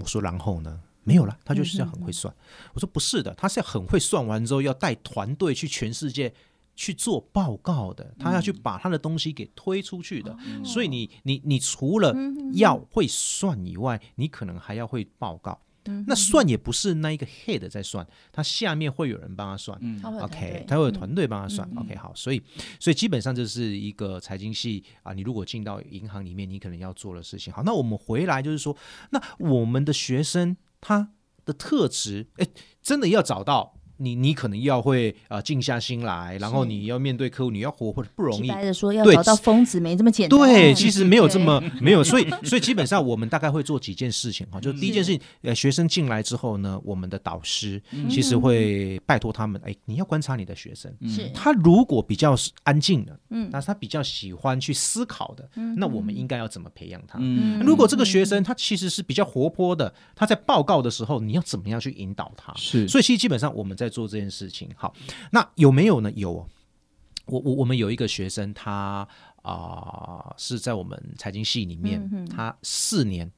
[0.00, 2.34] 我说然后呢，没有了，他就是要很会算。
[2.74, 6.34] 我说不是的，他是要很会算完之后要带团队去全世界。
[6.76, 12.14] 去做报告的，他要去把他的东西给推出去的，嗯、所以你你你除了
[12.54, 15.60] 要会算以外，你可能还要会报告。
[16.06, 19.78] 那算也不是那一个 head 在算，他下面会有人帮他算。
[19.80, 21.68] 嗯、OK，他会有团队帮他算。
[21.72, 22.42] 嗯、OK，好，所以
[22.78, 27.52] 所以基本上这是一个财经系啊，你如果进到银行里面，你可能要做的事情。
[27.52, 28.76] 好，那我们回来就是说，
[29.10, 31.12] 那我们的学生他
[31.44, 32.46] 的特质，哎，
[32.82, 33.79] 真的要找到。
[34.00, 38.48] 你你可能要会呃静下心来，然后你要面对客户，你要活或者不容易。
[38.48, 40.38] 白的说，要找到疯子没这么简单。
[40.38, 57.18] 对，其实没有这么没有，所以所以基本上我们大概会做几件事情哈，就第一件事情，呃，学生进来之后呢，我们的导师其实会拜托他们，哎，你要观察你的学生，是他如果比较安静的，嗯，那他比较喜欢去思考的，那我们应该要怎么培养他？
[57.62, 62.50] 如果这个学生他其实是比较活泼的，他在报告的时候，你要怎么样去引导他？
[62.56, 63.89] 是，所以其实基本上我们在。
[63.90, 64.94] 做这件事情好，
[65.32, 66.10] 那有没有呢？
[66.12, 66.48] 有，
[67.26, 69.06] 我我我们有一个学生，他
[69.42, 73.30] 啊、呃、是在我们财经系里面，嗯、他四年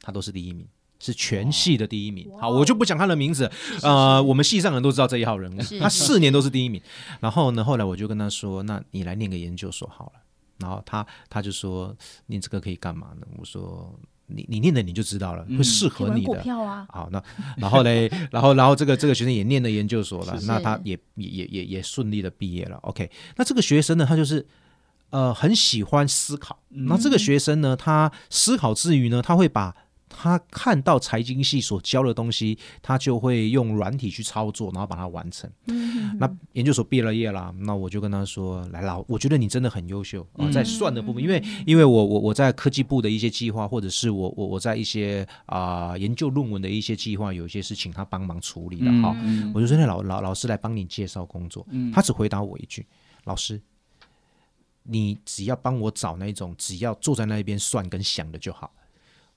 [0.00, 0.66] 他都是第一名，
[0.98, 2.30] 是全系的第一名。
[2.38, 3.50] 好，我就不讲他的名字，
[3.82, 6.80] 呃，我们系上人都知道这一号人物， 他四年都是第一名。
[7.20, 10.22] 然后呢，后来我就跟他说：“那你来念个研究所好了。”
[10.58, 11.94] 然后他他就说
[12.26, 13.98] ：“念这个可以干嘛呢？”我说。
[14.26, 16.42] 你你念的你就知道了，会适合你的。
[16.88, 17.22] 好，那
[17.56, 22.76] 然后嘞，然后然后这个这个学生也念了研究所了，那他也也也也也顺利的毕业了。
[22.78, 24.46] OK，那这个学生呢，他就是
[25.10, 26.58] 呃很喜欢思考。
[26.68, 29.74] 那这个学生呢，他思考之余呢，他会把
[30.14, 35.50] 他看到财经系所教的东西，他就会用软体去操作，然后把它完成。
[35.66, 49.16] 嗯，那研究所毕了业啦，那我就跟他说：“来老，我觉得你真的很优秀啊，在算的部分，因为因为我我我在科技部的一些计划，或者是我我我在一些啊、呃、研究论文的一些计划，有一些事情他帮忙处理的哈。
[49.24, 52.86] 嗯、我就说那老老老师来帮你介绍工作，嗯、他只回答我一句：
[53.24, 53.60] 老师，
[54.82, 58.70] 你只要帮我找那种只要坐在那边算跟想的就好。”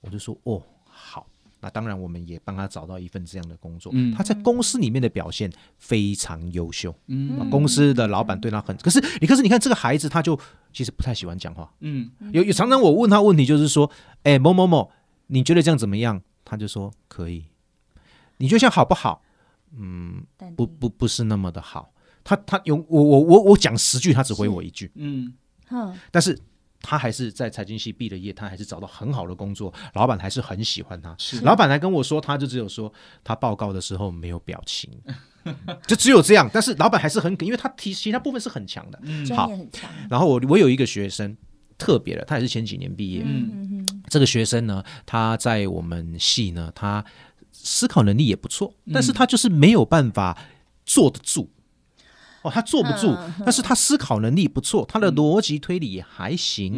[0.06, 1.26] 我就说哦好，
[1.60, 3.90] 那当然我们也帮他找到一份这样的工作。
[3.94, 6.94] 嗯，他在公司里面的表现非常优秀。
[7.08, 10.38] 嗯，公司的老板对他很，可是你可是你看这个孩子，他就
[10.72, 11.70] 其实不太喜欢讲话。
[11.80, 13.90] 嗯，有有常常我问他问题，就是说，
[14.22, 14.90] 哎某某某，
[15.26, 16.22] 你觉得这样怎么样？
[16.44, 17.44] 他就说可以。
[18.38, 19.22] 你觉得这样好不好？
[19.76, 20.24] 嗯，
[20.56, 21.92] 不不不是那么的好。
[22.22, 24.92] 他他有我我我我讲十句，他只回我一句。
[24.94, 25.34] 嗯，
[26.10, 26.38] 但是。
[26.88, 31.12] 他还是在财经系毕了业，他还是找到很好的工作，老板还是很喜欢他。
[31.18, 32.92] 是老板还跟我说，他就只有说
[33.24, 34.88] 他报告的时候没有表情，
[35.84, 36.48] 就只有这样。
[36.52, 39.90] 但是老板还是很，因为他提其他部分是很强的，嗯，好，很强。
[40.08, 41.36] 然后我我有一个学生
[41.76, 47.04] 特别的，他也是前几年毕业，嗯，这个学生呢，他在我们系呢，他
[47.50, 50.38] 思考能力也不错，但是他就是没有办法
[50.84, 51.50] 坐得住。
[52.46, 56.72] 哦，他坐不住，嗯、但是他思考能力不错，嗯、他的逻辑推理也还行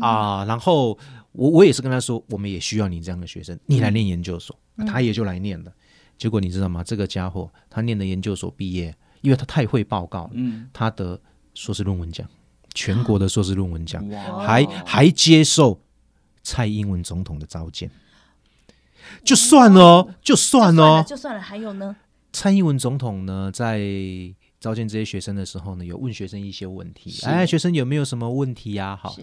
[0.00, 0.44] 啊、嗯呃。
[0.46, 0.98] 然后
[1.32, 5.72] 我我也是跟他说，我们也需要你这样的学生，你来念研究所，嗯、他也就来念了。
[6.18, 6.82] 结果你知道吗？
[6.84, 11.20] 这个家伙他念的研究所毕业，因为他太会报告了，嗯、他得
[11.54, 12.26] 硕士论文奖，
[12.74, 15.80] 全国的硕士论文奖，哇还还接受
[16.42, 17.90] 蔡英文总统的召见。
[19.24, 21.94] 就算了，就算了，就算了，还有呢？
[22.32, 23.78] 蔡英文总统呢，在
[24.66, 27.14] 召见这些学生的时候呢，有问学生一些问题。
[27.24, 28.96] 哎，学生有没有什么问题呀、啊？
[29.00, 29.16] 好，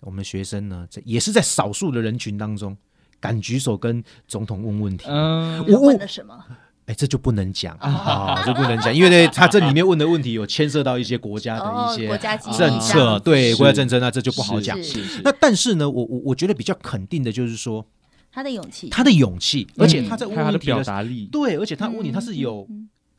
[0.00, 2.74] 我们学生呢，这也是在少数的人群当中
[3.20, 5.04] 敢举手跟总统问问题。
[5.10, 6.42] 嗯，我问了什么？
[6.86, 12.08] 哎，这就不能讲啊，这不能讲，因为呢，他这里面问的问题有牵涉到一些国家的一些
[12.56, 14.78] 政策，哦、对国家政策，那这就不好讲。
[15.22, 17.86] 那但是呢，我我我觉得比较肯定的就是说，
[18.32, 22.66] 他的勇气，他的勇气，而且他在问问题的，他的表达力，对，而且他问你他是有。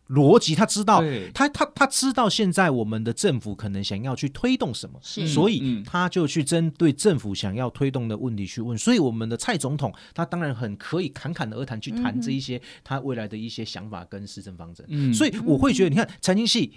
[0.09, 8.77] 嗯逻辑，他知道，他他他知道现在我们的政府可能想要去推动什么，所以他就去针对政府想要推动的问题去问。
[8.77, 14.85] 所以我们的蔡总统，他当然很可以侃侃而谈去谈这一些他未来的一些想法跟施政方针。
[14.87, 16.71] 嗯、所以我会觉得，你看财经系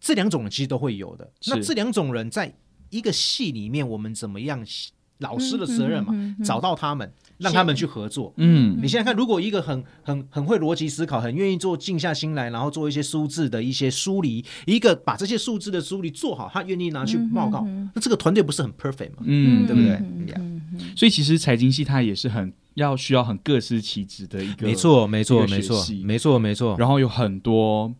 [0.00, 1.28] 这两种人其实都会有的。
[1.48, 2.56] 那这两种人在
[2.90, 4.64] 一个系里面，我们怎么样？
[5.18, 8.32] 老师的责任嘛，嗯嗯嗯嗯、找到他们，让他们去合作。
[8.36, 19.22] 嗯，你现在看，如果一个很很很会逻辑思考，很愿意做静下心来，然后做一些数字的一些梳理，一个把这些数字的梳理做好，他愿意拿去报告，那这个团队不是很 perfect 吗？
[19.22, 20.00] 嗯，对不对？
[20.94, 26.76] 所以其实财经系它也是很要需要很各司其职的一个，没错，没错，没错，没错，没错。
[26.78, 27.94] 然后有很多。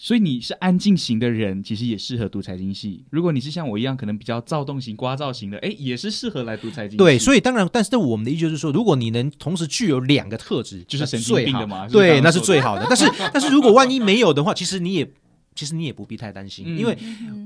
[0.00, 3.04] 所以你是安静型的人，其实也适合读财经系。
[3.10, 6.96] 如果你是像我一样，可能比较躁动型、聒噪型的，哎，也是适合来读财经系。
[6.98, 11.88] 对，所以当然，但是我们的意思就是说，如果你能同时具有两个特质，就是神经病的嘛。
[11.88, 12.86] 对，那是最好的。
[12.88, 15.10] 但是， 但是如果万一没有的话，其实你也，
[15.56, 16.96] 其实你也不必太担心，嗯、因为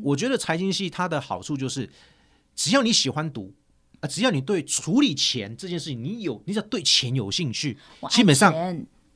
[0.02, 1.88] 我觉得财经系它的好处就是，
[2.54, 3.54] 只要你喜欢读
[4.00, 7.78] 啊，只要你对处理钱这件事情，你有，你只要对钱有兴趣，
[8.10, 8.54] 基本上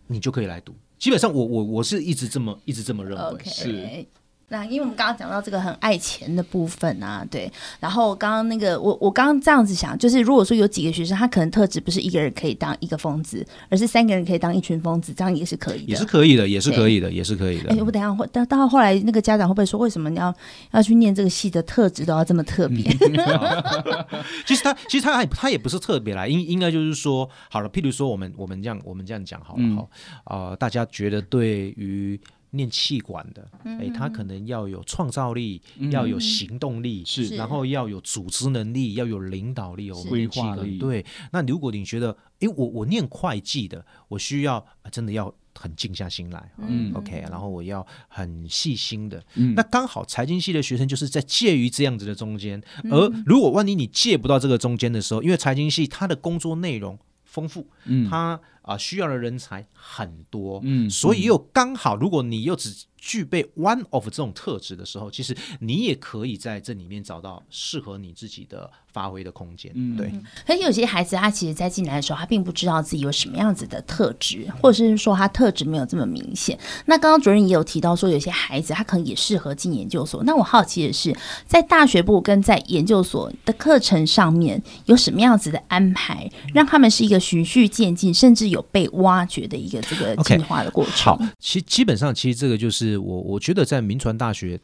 [0.07, 0.75] 你就可以来读。
[0.99, 3.39] 基本上我，我我我是一直这么一直这么认为。
[3.39, 3.51] Okay.
[3.51, 4.07] 是。
[4.49, 7.51] 那因为我们刚刚讲到这个很爱钱的部分啊，对。
[7.81, 15.85] 然后刚刚那个我我刚刚这样子想，就是如果说有几个学生，他可能特质不是一个人可以当一个疯子，而是三个人可以当一群疯子，这样也是可以的。
[15.87, 17.71] 也是可以的，也是可以的，也是可以的。
[17.71, 20.33] 哎，我等下会到到后来那个家长会不会说，为什么你要
[20.71, 22.85] 要去念这个系的特质都要这么特别？
[24.47, 29.89] 其实他其实他还他也不是特别啦，应应该就是说好了，譬如说我们我们这样我们这样讲好了哈，
[30.23, 32.21] 啊、呃，大家觉得对于。
[32.57, 40.79] 念气管的，哎，他可能要有创造力，嗯、要有行动力，是，然后要有组织能力，要有领导力，有规划力。
[40.79, 52.61] 对，那如果你觉得，哎，我我念会计的，我需要真的要很静下心来，嗯，OK，然后我要很细心的，嗯、那刚好财经系的学生就是在介于这样子的中间。
[52.85, 69.71] 嗯、而如果万一你借不到这个中间的时候，因为财经系它的工作内容丰富，嗯，他啊需要的人才很多，嗯，所以又刚好，如果你又只具备 one of 这种特质的时候，其实你也可以在这里面找到适合你自己的发挥的空间。
[69.77, 70.11] 嗯，对。
[70.45, 76.59] 可是有些孩子，他其实在进来的时候，他并不知道自己有什么样子的特质，或者是说他特质没有这么明显。
[76.87, 80.25] 那刚刚主任也有提到说，有些孩子他可能也适合进研究所。
[80.25, 94.61] 那我好奇的是，在大学部跟在研究所的课程上面，有什么样子的安排，让他们是一个循序渐进，甚至有被挖掘的一个这个进化的过程？Okay, 好，其基本上其实这个就是我我觉得在民传大学，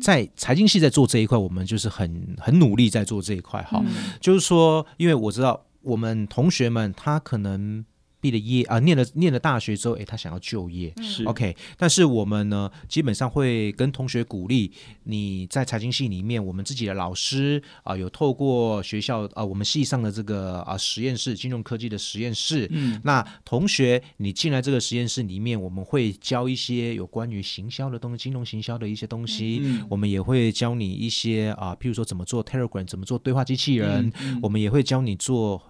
[0.00, 3.62] 在财经系在做这一块，我们就是很很努力在做这一块。
[3.62, 3.82] 哈，
[4.20, 7.84] 就是说，因为我知道我们同学们他可能。
[8.26, 11.56] 毕了业啊，念了念了大学之后，哎，他想要就业，是 OK。
[11.76, 14.72] 但是我们呢，基本上会跟同学鼓励，
[15.04, 22.66] 你在财经系里面，我们自己的老师啊，有透过学校啊，我们系上的这个啊实验室，金融科技的实验室。
[22.72, 29.60] 嗯，那同学，你进来这个实验室里面，我们会教一些有关于行销的东西，金融行销的一些东西。
[29.62, 34.12] 嗯，我们也会教你一些啊，譬如说怎么做 Telegram，怎么做对话机器人。
[34.20, 35.62] 嗯，我们也会教你做。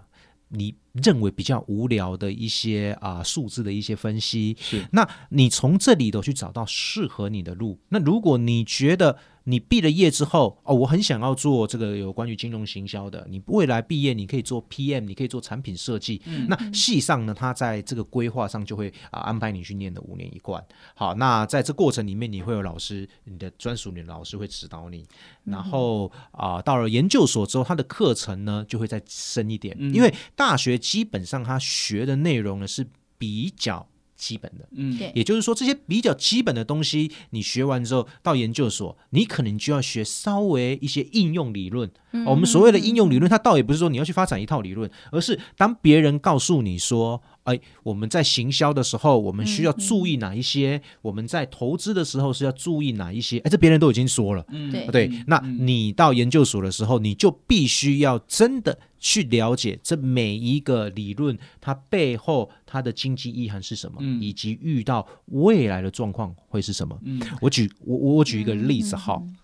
[0.48, 7.78] 你认为比较无聊的一些啊数字的一些分析，是，那你从这里头去找到适合你的路。
[7.88, 13.24] 那如果你觉得，你毕了业之后，哦，我很想要做这个有关于金融行销的。
[13.30, 16.20] 你未来毕业，你可以做 PM，你可以做产品设计。
[16.26, 20.62] 嗯、那系上呢，他在这个规划上就会啊安排你去念的五年一贯。
[20.96, 25.06] 好，那在这过程里面，你会有老师，你的专属你的老师会指导你。
[25.44, 32.84] 然后啊，到了研究所之后，他的课程呢就会再深一点，嗯、因为大学基本上他学的内容呢是
[33.16, 33.86] 比较。
[34.16, 41.90] 基本的，嗯，也就是说，这些比较基本的东西，你学完之后到研究所，你可能就要学稍微一些应用理论。
[42.12, 47.22] 嗯，我们所谓的应用理论，它倒也不是说你要去发展一套理论，而是当别人告诉你说。
[47.46, 50.78] 哎，我们在行销的时候，我们需要注意哪一些？
[50.78, 53.38] 嗯嗯、我们在投资的时候是要注意哪一些？
[53.38, 55.24] 哎，这别人都已经说了，嗯，对对。
[55.28, 66.98] 那你到研究所的时候，你就必须要真的去了解这每一个理论，它背后它的经济意涵是什么，嗯、以及遇到未来的状况会是什么。
[67.04, 69.36] 嗯，我举我我举一个例子哈，嗯嗯、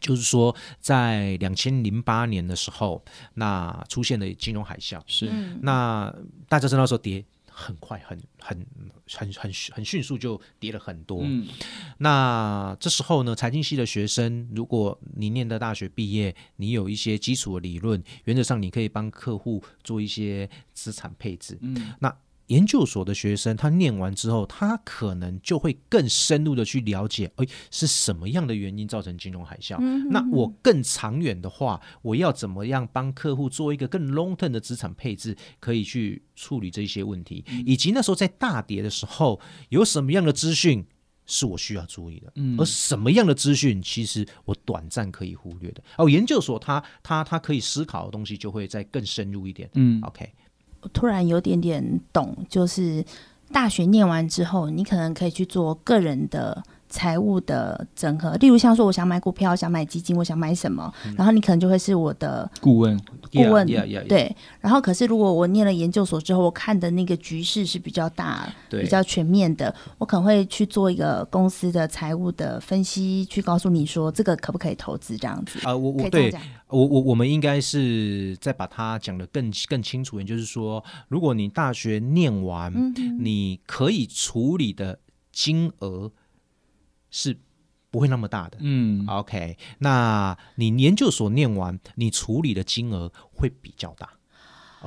[0.00, 3.04] 就是说在两千零八年的时候，
[3.34, 5.30] 那出现了金融海啸，是。
[5.60, 6.10] 那
[6.48, 7.22] 大家知道那时候跌。
[7.58, 8.66] 很快，很很
[9.08, 11.20] 很很很迅速就跌了很多。
[11.22, 11.48] 嗯，
[11.96, 21.58] 那这时候呢，财经系的学生，如果你念的大学毕业，你有一些基础的理论，原则上你可以帮客户做一些资产配置。
[21.62, 22.14] 嗯，那。
[22.48, 29.78] 研究所的学生，他念完之后，他可能就会更深入的去了解，哎，是什么样的原因造成金融海啸？
[30.10, 37.44] 那我更长远的话，我要怎么样帮客户做一个更 long term 的资产配置，可以去处理这些问题？
[37.48, 40.86] 嗯、以及那时候在大跌的时候，有什么样的资讯
[41.26, 42.32] 是我需要注意的？
[42.36, 45.82] 嗯、而什么样的资讯，其实我短暂可以忽略的？
[45.98, 49.68] 哦，研究所他他他可以思考的东西就会再更深入一点。
[49.74, 50.32] 嗯，OK。
[50.92, 53.04] 突然有点点懂，就是
[53.52, 56.62] 大学念完之后，你可能可以去做个人的
[56.96, 58.34] 财务的整合。
[58.36, 62.98] 例如像说，我想买股票，想买基金，我想买什么，嗯、然后你可能就会是我的顾问。
[63.30, 64.36] 顾问 yeah, yeah, yeah, 对。
[64.60, 75.58] 然后，可是如果我念了研究所之后，我看的那个局势是比较大、比较全面的，我可能会去做一个公司的财务的分析，去告诉你说这个可不可以投资这样子。
[75.58, 76.32] 啊、呃，我我对。
[76.68, 84.98] 我我我们应该是再把它讲的更更清楚一点，就是说，如果你大学念完，嗯、你可以处理的
[85.30, 86.10] 金额
[87.16, 87.34] 是
[87.90, 88.58] 不会那么大的。
[88.60, 94.10] 嗯，OK，那你研究所念完，你处理的金额会比较大，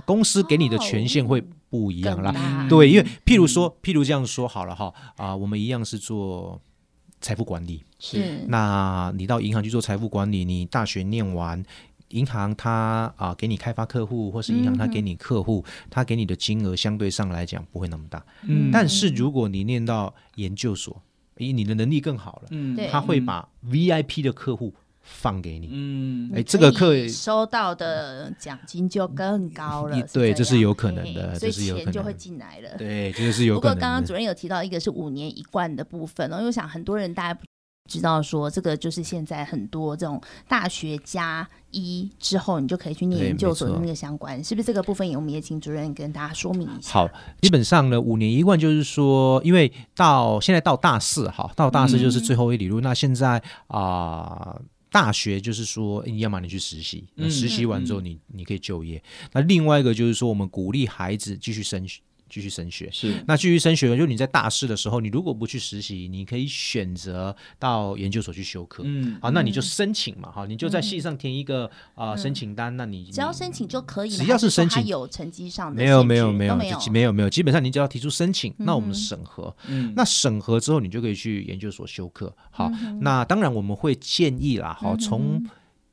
[0.06, 2.32] 公司给你的权限会不一样啦。
[2.32, 6.62] 哦、对，因为譬如说，譬如这样说好了哈，啊，我们一样是做。
[7.22, 11.62] 财富管理是，那你到银行去做财富管理，你大学念完，
[12.12, 18.26] 银行他啊给你开发客户，或是银行他给你客户，他、嗯、给你的金额相对上来讲不会那么大。
[18.44, 21.04] 嗯，但是如果你念到研究所，
[21.39, 24.73] 咦，你的能力更好了，嗯，他会把 VIP 的客户。
[25.02, 33.56] 放给你，嗯，哎，这个客收到的奖金就更高了，对，这是有可能的，所以钱就会进来了，对，这个是有。
[33.56, 37.43] 不过刚刚主任有提到一个是五年一贯的部分哦，因为我想很多人大家不
[37.89, 45.12] 知道说这个就是现在很多这种大学加一之后，你就可以去念研究所的那个相关，是不是这个部分？
[45.15, 46.93] 我们也请主任跟大家说明一下。
[46.93, 47.10] 好，
[47.41, 54.54] 基本上呢，五年一贯就是说，因为到现在到大四哈，到大四就是最后一里路，嗯、那现在啊。
[54.54, 59.00] 呃大学就是说，你要么你去实习，那实习完之后你，你可以就业。
[59.33, 62.90] 那另外一个就是说，我们鼓励孩子继续升学，继续升学。
[62.92, 68.84] 是，那继续升学，就你在大四的时候，你如果不去实习，你可以选择到研究所去修课。
[68.86, 82.36] 嗯，好，那你就申请嘛，哈，你就在系上填一个啊申请单，那你只要申请就可以，只要是申请有成绩上的没有没有没有没有没有没有，基本上你只要提出申请，那我们审核，嗯，那审核之后你就可以去研究所修课。
[82.52, 82.71] 好，
[83.02, 85.44] 那当然我们会建议啦，好，从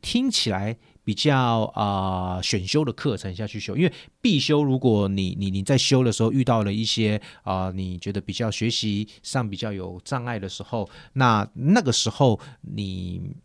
[0.01, 0.77] 听起来。
[1.07, 13.37] 比较啊、选修的课程下去修，因为必修，如果你你你在修的时候遇到了一些啊、你觉得比较学习上比较有障碍的时候，那那个时候你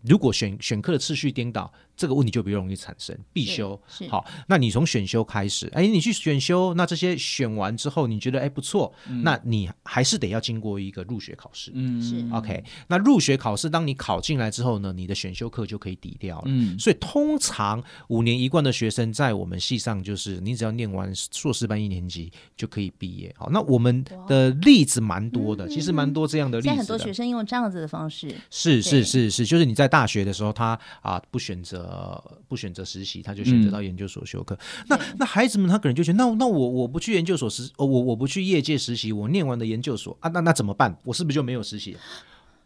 [0.00, 1.70] 如果选选课的次序颠倒。
[1.96, 3.80] 这个问题就比较容易产生，必修。
[4.08, 12.22] 好，那你从选修开始，哎，你去选修，那这些选完之后，你觉得哎不错，嗯、那你还是得要经过一个入学考试，嗯，是。
[12.34, 12.62] OK。
[12.86, 23.34] 那入学考试，当你考进来之后呢，你的选修课就可以抵掉了，嗯，所以通常五年一贯的学生在我们系上，就是你只要念完硕士班一年级就可以毕业。
[23.38, 26.74] 好，那我们的例子蛮多的，哇其实蛮多这样的例子的。
[26.74, 31.85] 现在很多学生用这样子的方式，是是是是，就是你在大学的时候，他啊不选择。
[31.86, 34.58] 呃，不选择实习，他就选择到研究所修课。
[34.80, 40.98] 嗯、那那孩子们，他可能就觉得，那那我我不去研究所实，我我不去业界实习，我念完的研究所啊，那那怎么办？
[41.04, 41.96] 我是不是就没有实习？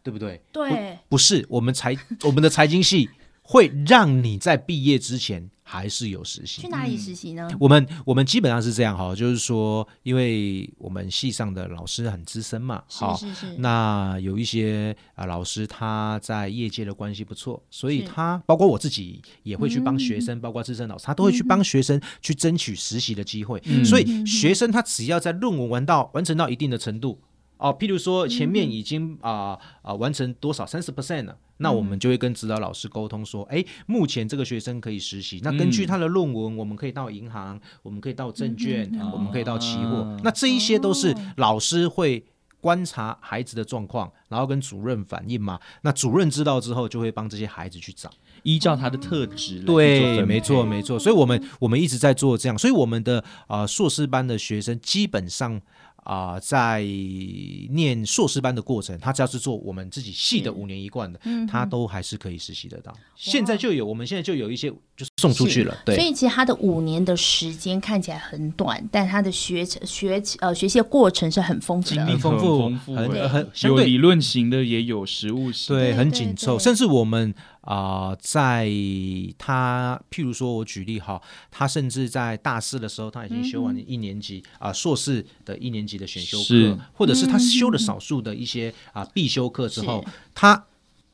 [0.02, 0.40] 对不对？
[0.50, 3.10] 对，不，不是，我们财我们的财经系
[3.42, 5.50] 会让你在毕业之前。
[5.72, 7.48] 还是有实习，去哪里实习呢？
[7.60, 23.62] 我们我们基本上是这样哈，就是说，因为我们系上的老师很资深嘛，好，是是是，那有一些啊老师他在业界的关系不错，所以他包括我自己也会去帮学生，包括资深老师，他都会去帮学生去争取实习的机会。
[23.84, 27.20] 所以学生他只要在论文完到完成到一定的程度。
[27.58, 42.24] 哦，譬如说前面已经啊啊、呃呃、完成多少三十 percent 了，那我们就会跟指导老师沟通说，哎，目前这个学生可以实习，那根据他的论文，我们可以到银行，我们可以到证券，我们可以到期货，那这一些都是老师会
[42.60, 48.10] 观察孩子的状况，然后跟主任反映嘛，那主任知道之后就会帮这些孩子去找，
[48.42, 55.60] 依照他的特质，对，没错没错，所以我们我们一直在做这样，所以我们的啊、呃、硕士班的学生基本上。
[56.04, 56.82] 啊、呃，在
[57.70, 62.92] 念硕士班的过程，他只要是做我们自己系的五年一贯的，嗯、他都还是可以实习得到。
[63.14, 65.76] 现在就有，我们现在就有一些就是送出去了。
[65.84, 72.38] 对，所以其实他的五年的时间看起来很短，但他的学学呃学习的过程是很丰富的，很丰
[72.78, 77.34] 富，很对很有理论型的，也有实物型的，对，很紧凑，甚至我们。
[77.62, 78.70] 啊、呃，在
[79.36, 84.68] 他譬如说，我举例哈，他甚至在大四的时候，他已经修完一年级啊、嗯。
[84.68, 90.02] 呃、硕士的一年级的选修课，或者是他修了少数的一些啊、呃、必修课之后，
[90.34, 90.64] 他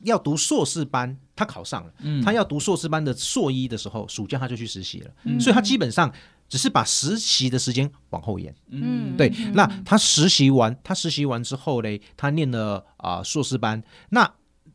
[0.05, 6.13] 要读硕士班，他考上了，嗯、他要读硕士班的硕一的时候，暑假他就去实习了，嗯、所以他基本上
[6.49, 14.33] 只是把实习的时间往后延，嗯，对，那他实习完，他实习完之后嘞，他念了啊、呃、硕士班，那。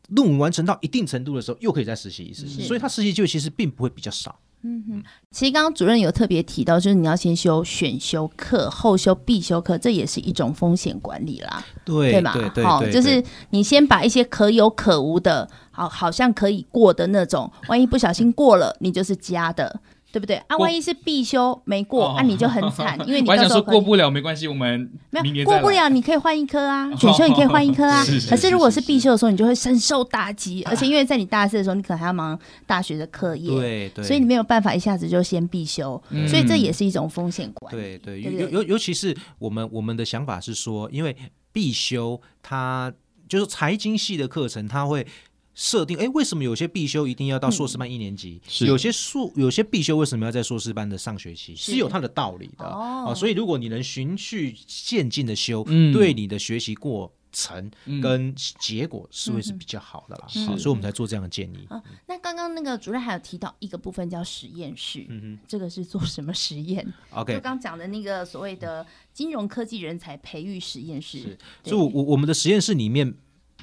[0.08, 4.38] 论文完成到一定程度的时候，又可以再实习一次，是所以他实习就其实并不会比较少。
[4.64, 12.38] 嗯哼，其实刚刚主任有特别提到，就是你要先修选修课，后修必修课，这也是一种风险管理啦，对对吧？
[12.62, 19.80] 好，就是你先把一些可有可无的，好，好像可以过的那种，万一不小心过了，你就是加的。
[20.12, 20.56] 对不对啊？
[20.58, 28.04] 万一是必修没过，啊，你就很惨， 因为你到时候说过不了没关系，我们没有过不了，你可以换一科啊，选修你可以换一科啊。
[28.28, 37.80] 可是如果是必修的时候，你就会深受打击， 而且因为在你大四的时候，你可能还要忙大学的课业，对对，所以你没有办法一下子就先必修，所以这也是一种风险管理。
[37.80, 41.16] 对对，尤尤尤其是我们我们的想法是说，因为
[41.52, 42.92] 必修它
[43.26, 45.06] 就是财经系的课程，它会。
[45.54, 48.40] 设定哎，为什么有些必修一定要到硕士班一年级？
[48.62, 51.54] 嗯、有些硕有些必修为什么要在硕士班的上学期？
[51.54, 53.14] 是，是有它的道理的哦、啊。
[53.14, 57.70] 所以如果你能循序渐进的修，嗯、对你的学习过程
[58.02, 60.26] 跟结果是会是比较好的啦。
[60.36, 61.66] 嗯、好，所以我们才做这样的建议。
[61.68, 71.18] 啊、那刚刚那个主任还有提到一个部分叫实验室，嗯哼，这个是做什么实验？OK，就刚讲的那个所谓的金融科技人才培育实验室。
[71.18, 73.14] 是对所以我，我我们的实验室里面。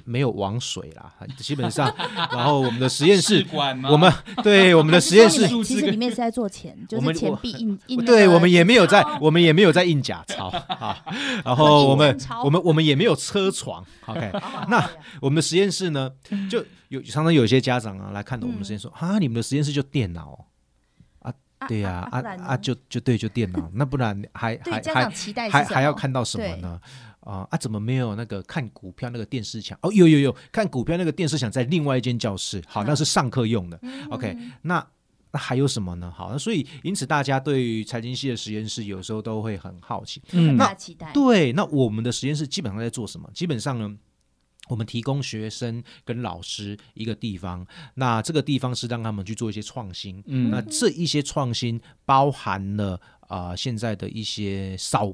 [0.05, 1.93] 没有网水啦， 基本上，
[2.31, 3.45] 然后我们的实验室，
[3.89, 4.11] 我们
[4.43, 8.05] 对我们的实验室， 其实里面是在做钱，就是钱币印印。
[8.05, 10.97] 对，我们也没有在，我们也没有在印假钞啊。
[11.43, 13.85] 然后我们我们我们也没有车床。
[14.05, 14.31] OK，
[14.69, 14.89] 那
[15.21, 16.11] 我们的实验室呢，
[16.49, 20.45] 就有常常有些家长啊来看到我们的实验室说啊，你们的实验室就电脑
[21.19, 21.33] 啊？
[21.67, 26.79] 对呀，啊啊就就对，就电脑，那不然还还还还还要看到什么呢？
[27.29, 27.57] 啊啊！
[27.57, 29.77] 怎么没有那个看股票那个电视墙？
[29.83, 32.61] 哦，有有有，看股票那个电视墙在另外一间教室。
[32.67, 33.77] 好，那是上课用的。
[33.83, 34.85] 嗯、OK，那
[35.31, 36.11] 那还有什么呢？
[36.15, 41.11] 好，那所以因此大家对于财经系的实验室有时候都会很好奇，嗯，那期待。
[41.13, 43.29] 对，那我们的实验室基本上在做什么？
[43.31, 43.95] 基本上呢，
[44.67, 47.63] 我们提供学生跟老师一个地方，
[47.93, 50.23] 那这个地方是让他们去做一些创新。
[50.25, 55.13] 嗯，那这一些创新包含了啊、呃，现在的一些少，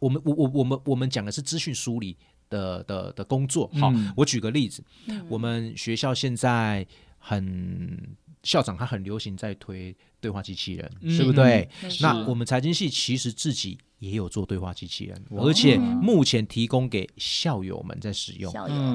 [0.00, 2.16] 我们我我我们我们讲的是资讯梳理
[2.48, 3.70] 的的的工作。
[3.74, 6.86] 好，嗯、我举个例子，嗯、我们学校现在
[7.18, 8.16] 很。
[8.42, 11.68] 校长他很流行在推对话机器人，对不对？
[12.00, 18.52] 那我们财经系其实自己也有做对话机器人，而且目前提供给校友们在使用。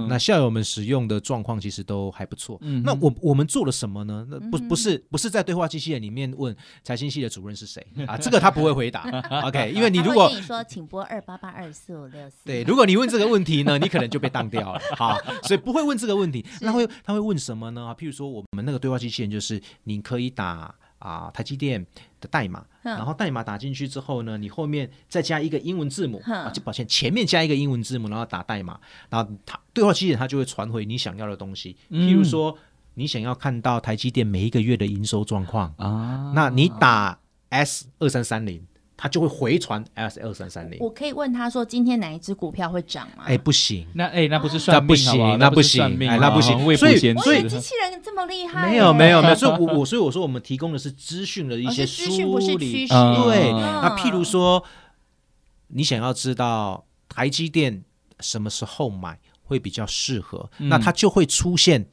[0.07, 2.59] 那校友们使用的状况其实都还不错。
[2.83, 4.25] 那我我们做了什么呢？
[4.29, 8.15] 那不不是不是在对话机器人里面问财经系的主任是谁 啊？
[8.15, 9.01] 这个他不会回答。
[9.47, 14.79] OK，因为你如果你说请拨二八八二四五六四，对，如果你问这个问题呢， 你可能就被当掉了。
[14.95, 16.45] 好，所以不会问这个问题。
[16.61, 17.95] 那会他会问什么呢？
[17.97, 20.75] 譬如说我们那个对话机器人就是你可以打。
[21.01, 21.83] 啊，台积电
[22.21, 31.75] 的代码，然后代码打进去之后呢，你后面再加一个英文字母啊，就抱歉，前面加一个英文字母，然后打代码，然后它对话机器人它就会传回你想要的东西。
[31.89, 32.57] 譬如说，
[32.93, 37.19] 你想要看到台积电每一个月的营收状况啊，那你打
[37.49, 38.65] S 二三三零。
[39.01, 40.77] 他就会回传 S 二三三零。
[40.79, 43.23] 我可以问他说，今天哪一只股票会涨吗？
[43.25, 45.37] 哎，不行，那哎，那不是算命好不好？
[45.37, 46.55] 那不行，哎，那不行。
[46.77, 48.69] 所以，所以机器人这么厉害？
[48.69, 49.35] 没有，没有，没有。
[49.35, 52.87] 所以， 我我所以我说，我们提供的是资讯的一些梳理。
[52.87, 54.63] 对，那譬如说，
[55.69, 57.83] 你想要知道台积电
[58.19, 61.87] 什么时候买会比较适合，那它就会出现。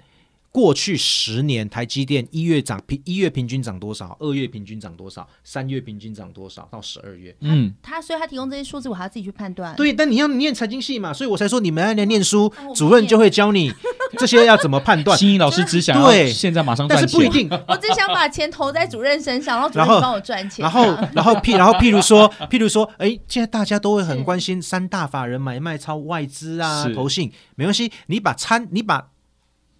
[0.50, 4.16] 过去十年，台积电一月涨平一月平均涨多少？
[4.18, 5.28] 二月平均涨多少？
[5.44, 6.66] 三月平均涨多少？
[6.70, 9.76] 到十二月，嗯，他所以他提供这些数字，我还要自己去判断。
[9.76, 13.72] 对，但你要念财经系嘛，所以我才说你们要来念书，主任就会教你
[14.18, 15.16] 这些要怎么判断。
[15.18, 17.48] 心怡老师只想对现在马上赚钱，但是不一定。
[17.68, 20.62] 我只想把钱投在主任身上，然后主任帮我赚钱。
[20.62, 20.82] 然后，
[21.12, 29.10] 然后譬然后譬如说，譬如说，哎，现在大家都会很关心三大法人买卖超外资啊，投信没关系，你把参你把。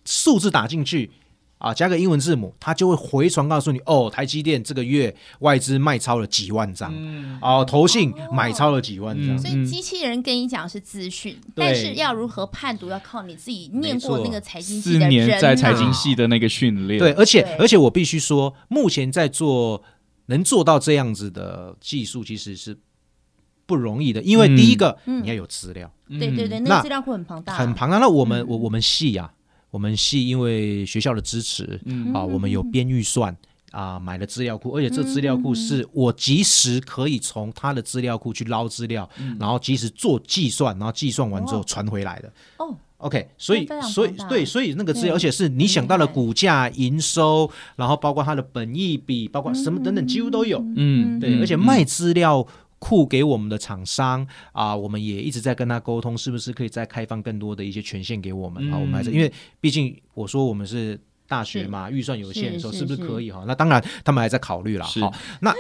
[0.09, 1.11] 数字打进去
[1.59, 9.39] 啊，加个英文字母，它就会回传告诉你哦，台积电这个月外资卖超了几万张，嗯、哦，投信买超了几万张。
[9.39, 16.99] 所以机器人跟你讲是资讯，嗯、但是要如何判读，要靠你自己念过那个财经系的人、啊、四年在财经系的那个训练。
[16.99, 19.83] 对，而且而且我必须说，目前在做
[20.27, 22.79] 能做到这样子的技术，其实是
[23.67, 27.99] 不容易的，因为第一个、嗯、你要有资料，嗯、对对对，那个资料库很庞大，很庞大。
[27.99, 29.33] 那我们我我们系啊。
[29.71, 33.37] 我们系因为学校的支持，嗯、啊，我们有编预算
[33.71, 42.33] 啊，买了资料库，而且这资料库是我及时可以从他的资料库去捞资料，嗯、然后及时做计算，然后计算完之后传回来的。
[42.59, 50.65] 哦，OK，所以所以对，所以那个资料，而且是你想到了股价、营收，然后包括它的本益比，包括什么等等，几乎都有。
[50.77, 52.47] 嗯，对，而且卖资料。
[52.79, 58.77] 库给我们的厂商啊，我们也一直在跟他沟通，是不是可以再开放更多的一些权限给我们啊？
[58.77, 63.45] 嗯、我们还是因为毕竟我说我们是大学嘛，预算有限的时候，是不是可以哈？
[63.47, 64.85] 那当然，他们还在考虑了。
[64.87, 65.55] 是好，那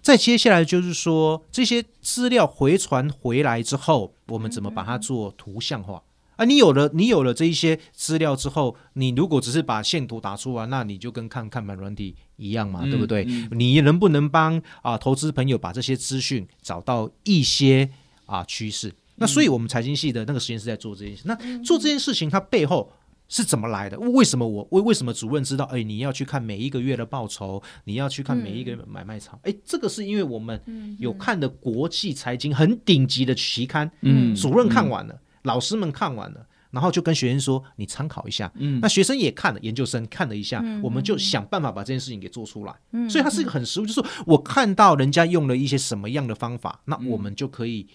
[0.00, 6.02] 再接下来就是说，这些资料回传回来之后，我们怎么把它做图像化？
[6.42, 13.24] 啊，你有了你有了这一些资料之后，你如果只是把线图打出来，那你就跟看看盘软体一样嘛，嗯、对不对？
[13.28, 17.88] 嗯、你能不能帮啊投资朋友把这些资讯找到一些
[18.26, 18.92] 啊趋势？
[19.16, 21.22] 那所以我们财经系的那个实验室在做这件事。
[21.26, 22.90] 那做这件事情，它背后
[23.28, 23.96] 是怎么来的？
[24.00, 25.64] 为什么我为为什么主任知道？
[25.66, 29.38] 哎，你要去看每一个月的报酬，你要去看每一个买卖场。
[29.44, 30.60] 哎、嗯，这个是因为我们
[30.98, 35.20] 有看的国际财经很顶级的期刊，嗯，主任看完了。
[35.42, 42.74] 老师们看完了，然后就跟学生说：“你参考一下。”嗯，那学生也看了，研究生看了一下，嗯、我们就想办法把这件事情给做出来。
[42.92, 47.86] 嗯，所以它是一个很实务，就是我看到人家用了一些什么样的方法，那我们就可以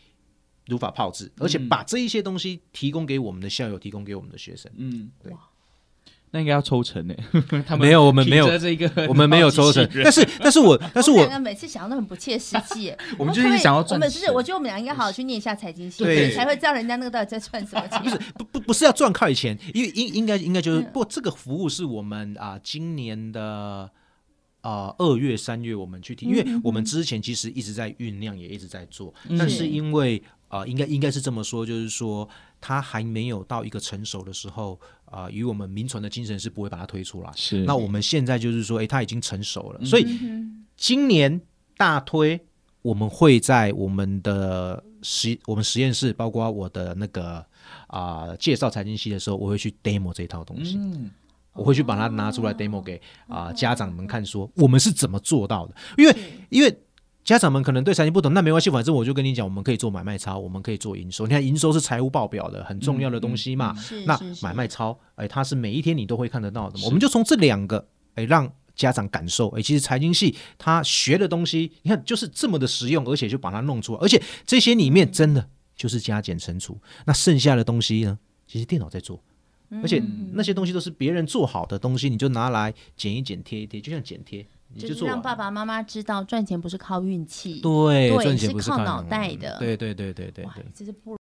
[0.68, 4.72] 如法炮制，嗯、而且把这一些东西提供给我们的校友，提供给我们的学生。
[4.76, 5.34] 嗯，对。
[6.32, 7.14] 那应该要抽成呢？
[7.80, 9.88] 没有，我们没有这个，我们没有抽成。
[10.04, 12.94] 但是，但是我，但是我每次想的都很不切实际。
[13.18, 13.96] 我们就是想要赚钱。
[13.96, 18.04] 我们是，我觉得我们俩应该好好去念一下财经系，对，才会知道人家那个到底在赚什么钱。
[18.04, 23.90] 不是，不不不是要赚快钱，因为应应该应该就是，不过这个服务是我们啊今年的
[24.68, 32.28] 啊二月三月我们去听，因为我们之前其实一直在酝酿，也一直在做，但是因为啊应该应该是这么说，就是说
[32.60, 34.80] 它还没有到一个成熟的时候。
[35.10, 37.32] 啊，与、呃、我们民传的精神是不会把它推出来。
[37.34, 40.06] 是，那我们现在就是说，诶，它已经成熟了，嗯、所以
[40.76, 41.40] 今年
[41.78, 42.38] 大推，
[42.82, 47.38] 我们会在我们的实我们实验室，包括我的那个
[47.88, 50.76] 啊、呃、介绍财经系的时候，我会去 demo 这一套东西。
[50.78, 51.10] 嗯
[51.58, 52.96] 我会去把它拿出来 demo 给
[53.28, 55.76] 啊、呃、家长们看，说我们是怎么做到的。
[55.98, 56.16] 因为
[56.50, 56.78] 因为
[57.24, 61.26] 家长们可能对财经不懂，那没关系，反正我就跟你讲，我们可以做买卖超，我们可以做营收。
[61.26, 63.76] 你看营收是财务报表的很重要的东西嘛。
[63.92, 66.80] 嗯嗯、那买卖超，哎，它是每一天你都会看得到的。
[66.86, 67.86] 我们就从这两个，
[68.16, 79.22] 哎，让家长感受，哎，其实财经系他学的东西，你看就是这么的实用，而且就把它弄出来，而且这些里面真的就是加减乘除，那剩下的东西呢，其实电脑在做。
[79.82, 80.02] 而且
[80.34, 84.96] 那些东西都是别人做好的东西，你就拿来剪一剪、贴一贴，就像剪贴，你就做。
[84.96, 89.58] 就是让爸爸妈妈知道赚钱不是靠运气，对，对赚钱不是靠脑袋的。
[89.60, 91.18] 对对对对对对，这是不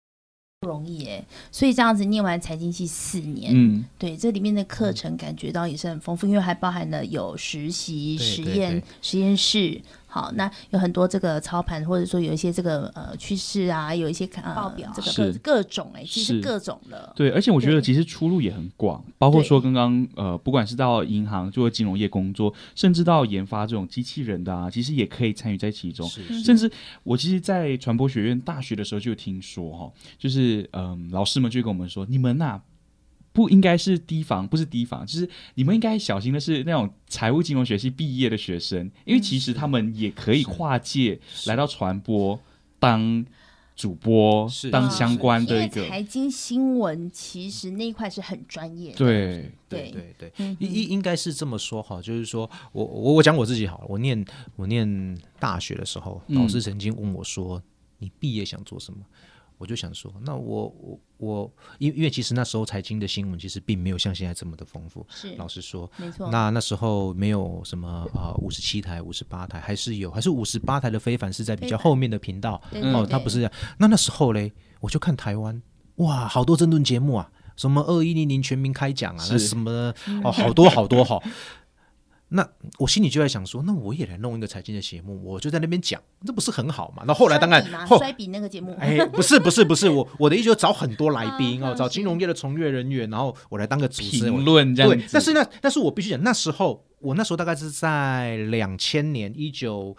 [0.61, 1.23] 不容易哎。
[1.51, 9.81] 所以这样子念完财经系四年，嗯，对，这里面的课程感觉到也是很丰富，因为还包含了有实习、实验、实验室。
[10.10, 17.12] 好，那有很多这个操盘，或者说有一些这个呃趋势啊，有一些看、呃、报表，这个各各种哎、欸，其实各种的。
[17.14, 26.08] 对，而且我觉得其实出路也很广，包括说刚刚呃，不管是到银行做金融业工作，甚至到研发这种机器人的啊，其实也可以参与在其中。
[26.08, 26.72] 是是甚至
[27.03, 32.62] 我其实，在传播学院大学的时候就听说哈，就是嗯、呃，老师们就跟我们说，你们呐、啊。
[33.38, 42.39] 不应该是提防，不是提防，就是你们应该小心的是那种财务金融学系毕业的学生，因为其实他们也可以跨界来到传播
[42.79, 43.23] 当
[43.75, 48.97] 主播，当相关的一个财经新闻，其实那一块是很专业的。
[48.97, 50.31] 对对对。
[50.35, 54.25] 对，应应应该是这么说哈，就是说我我我讲我自己好了，我念
[54.55, 57.61] 我念大学的时候，老师曾经问我说
[58.01, 58.97] ：“你毕业想做什么？”
[59.58, 65.05] 我就想说，那我我我，因因为其实那时候财经的新闻其实并没有像现在这么的丰富。
[65.10, 66.30] 是，老实说，没错。
[66.32, 72.62] 那那时候没有什么啊，五十七台、五十八台，还是有，还是五十八台的非凡是在比较后面的频道。
[72.72, 73.51] 哦，它不是这样。
[73.80, 75.60] 那那时候嘞，我就看台湾，
[75.95, 79.93] 哇，好多争论节目啊，什么二一零零全民开讲啊，那什么
[80.24, 81.24] 哦，好多好多好。
[82.30, 82.47] 那
[82.78, 87.03] 我心里就在想说，那我也来弄一个财经的节目，我就在那边讲，这不是很好嘛？
[87.07, 94.91] 那后来当然摔笔那个节目，哎，不是不是不是， 我我的意思就找很多来宾哦，找金融业的从业人员，然后我来当个主持人，评论这样。
[94.91, 96.84] 对，但是那但是我必须讲，那时候。
[96.99, 99.95] 我那时候大概是在两千年一九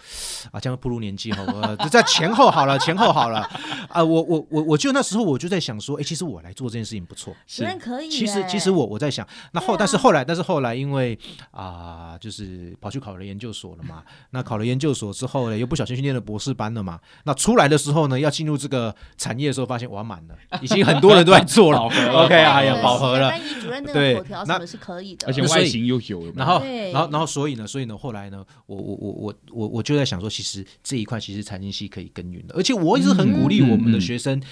[0.51, 1.45] 啊，这样步入年纪哈，
[1.91, 3.49] 在前后好了，前后好了
[3.89, 8.11] 啊，我我我我就那时候我就在想说，哎，其实我来做这件事情不错，是可以。
[8.11, 11.17] 其实其实我我在想，那后但是后来但是后来因为
[11.53, 23.31] 啊，就是跑去考了研究所了嘛，那考了研究所之后呢，又不小心去念了博士班了嘛，那出来的时候呢，要进入这个产业的时候，发现哇满了，已经很多人都在做了，OK 哎呀，饱和了。
[23.31, 26.61] 班级主任那个口条什么是可以的，而且外形又有，然后。
[26.99, 34.43] 然后，然后，所以呢，所以呢，后来呢，我，我，我，我，我，我就在想说，其实这一块其实财经系可以耕耘的，而且我一直很鼓励我们的学生，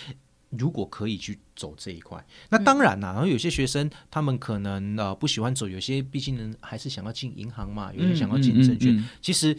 [0.51, 9.05] 如果可以去走这一块，那当然啦，然后有些学生他们可能呃不喜欢走，有些毕竟呢还是想要进银行嘛，有些想要进证券。
[9.21, 9.57] 其实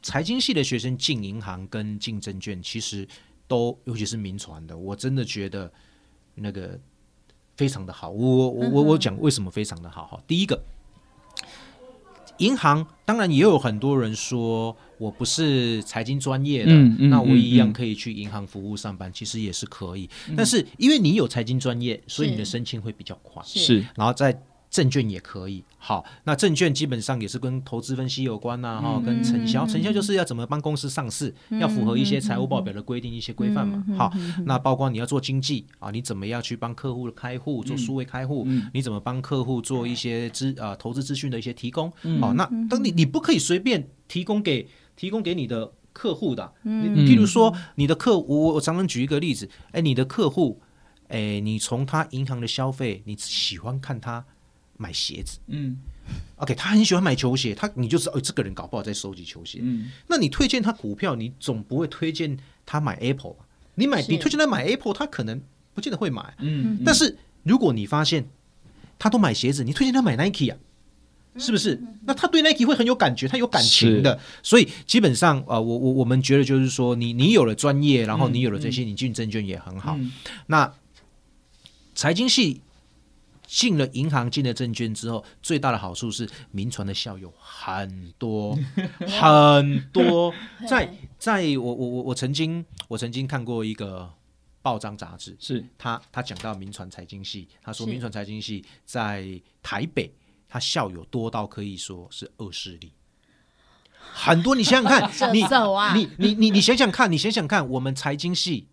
[0.00, 3.06] 财经系的学生进银行跟进证券，其实
[3.46, 5.70] 都尤其是民传的，我真的觉得
[6.36, 6.80] 那个
[7.56, 8.08] 非常的好。
[8.10, 10.62] 我我我我讲为什么非常的好哈，第一个。
[12.38, 20.08] 银行当然也有很多人说我不是财经专业的，嗯嗯、那我一样可以去银行服务上班，嗯、其实也是可以。
[20.28, 23.42] 嗯、但是因为你有财经专业，所以你的申请会比较快。
[23.44, 24.40] 是，然后在。
[24.76, 34.12] 证券也可以，好，那证券基本上也是跟投资分析有关呐，哈，跟承销，承销就是要怎么帮公司上市，要符合一些财务报表的规定、一些规范嘛，好，
[34.44, 50.60] 那包括你要做经济啊，你怎么样去帮客户开户做数位开户，你怎么帮客户做一些资啊投资资讯的一些提供，好，那当你你不可以随便提供给提供给你的客户的，你譬如说你的客户，我我常常举一个例子，哎，你的客户，
[51.08, 54.26] 哎，你从他银行的消费，你喜欢看他。
[54.78, 55.76] 买鞋子，嗯
[56.36, 63.46] ，OK，他很喜欢买球鞋，他你就知道，哦，这个人搞不好在收集球鞋，嗯，那你推荐他股票，你总不会推荐他买 Apple 吧？
[63.74, 65.40] 你买，你推荐他买 Apple，他可能
[65.72, 68.28] 不见得会买，嗯，但是如果你发现
[68.98, 70.58] 他都买鞋子，你推荐他买 Nike 啊，
[71.38, 71.82] 是不是？
[72.04, 79.98] 那他对 Nike 会很有感觉，他有感情的，所以基本上啊，我我我们觉得就是说，你你有了专业，然后你有了这些，你进证券也很好。
[80.48, 80.70] 那
[81.94, 82.60] 财经系。
[83.46, 88.58] 进了银行，进了证券之后，最大的好处是民传的校友很多
[89.06, 90.34] 很多。
[90.68, 94.12] 在在我我我我曾经我曾经看过一个
[94.62, 100.12] 报章杂志，是他他讲到民传财经系，他说民传财经系在台北，
[100.48, 102.92] 他校友多到可以说是恶势力，
[104.12, 104.54] 很多。
[104.56, 105.42] 你想想看， 你
[105.94, 108.66] 你你你你想想看，你想想看，我们财经系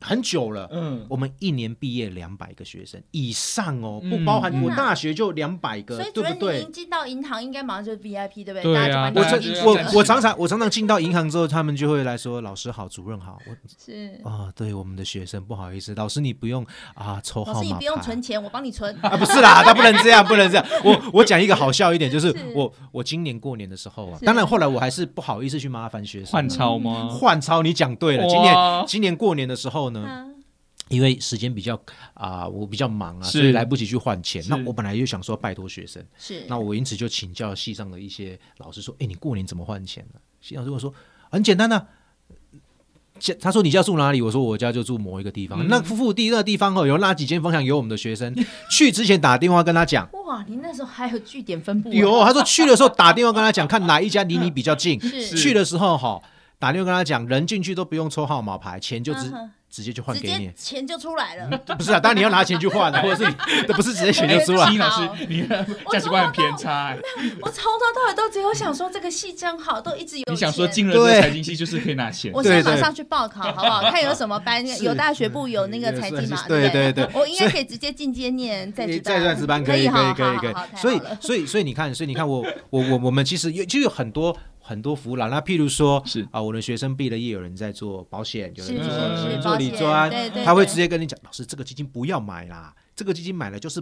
[0.00, 6.60] 很久了，嗯，我们一年毕业两百个学生以上哦，不包含我大学就两百个，对不对？
[6.60, 8.62] 您进到银行应该马上就是 VIP，对不对？
[8.62, 20.66] 对啊，我我我常常我常常进到银行之后，他们就会来说：“老师好，主任好。”我是啊，对我们的学生不好意思，老师你不用啊抽号码牌，老师你不用存钱，我帮你存啊，不是啦， 他不能这样，不能这样。
[20.84, 27.08] 我我讲一个好笑一点，就是我我今年过年的时候啊，当然后来我还是不好意思去麻烦学生换钞吗？
[27.08, 28.54] 换钞，你讲对了，今年
[28.86, 30.26] 今年过年的时候呢。
[30.88, 31.74] 因为时间比较
[32.14, 34.40] 啊、呃，我比较忙啊，所以来不及去换钱。
[34.48, 40.94] 那我本来就想说拜托学生，是那我因此就请教系上的一些老师说：“哎，你过年怎么换钱呢？”系上师跟我说
[41.28, 41.86] ：“很简单的、啊。”
[43.40, 45.58] 他说：“你家住哪里？”我说：“我家就住某一个地方。
[45.60, 48.32] 嗯”那附近那个地方哦，有哪几间方向有我们的学生？
[48.70, 50.08] 去之前打电话跟他讲。
[50.26, 51.92] 哇，你那时候还有据点分布、啊？
[51.92, 55.00] 有，他说去的时候打电话跟他讲，看哪一家离你比较近。
[55.02, 56.22] 是去的时候哈，
[56.60, 59.32] 打电话跟他讲，人进去都不用抽号码牌，钱就直。
[59.34, 61.58] 嗯直接就换给你，钱就出来了。
[61.76, 64.68] 不是啊，当然你要拿钱去换， 或者是你，不是直接钱就出来。
[64.70, 65.46] 金老师，你
[65.90, 66.96] 价值观很偏差。
[67.42, 70.24] 我从头到尾都只有想说这个戏真好，都一直有。
[70.28, 72.32] 你想说进了这个财经系就是可以拿钱？
[72.32, 73.90] 我现在马上去报考，好不好？
[73.90, 76.42] 看有什么 班，有大学部有那个财经嘛？
[76.48, 80.54] 对对对，我应该可以直接进阶念在职在职班，可以可以可以可以。
[80.76, 84.36] 所以所以所以你看，所以你看我我我我们其实有就有很多。
[84.66, 90.10] 很多服务啦，那譬如说，是啊，我的学生毕了业，有人在做保险，有人做做理专，
[90.44, 93.80] 他会直接跟你讲，老师，这个基金不要买啦，这个基金买了就是。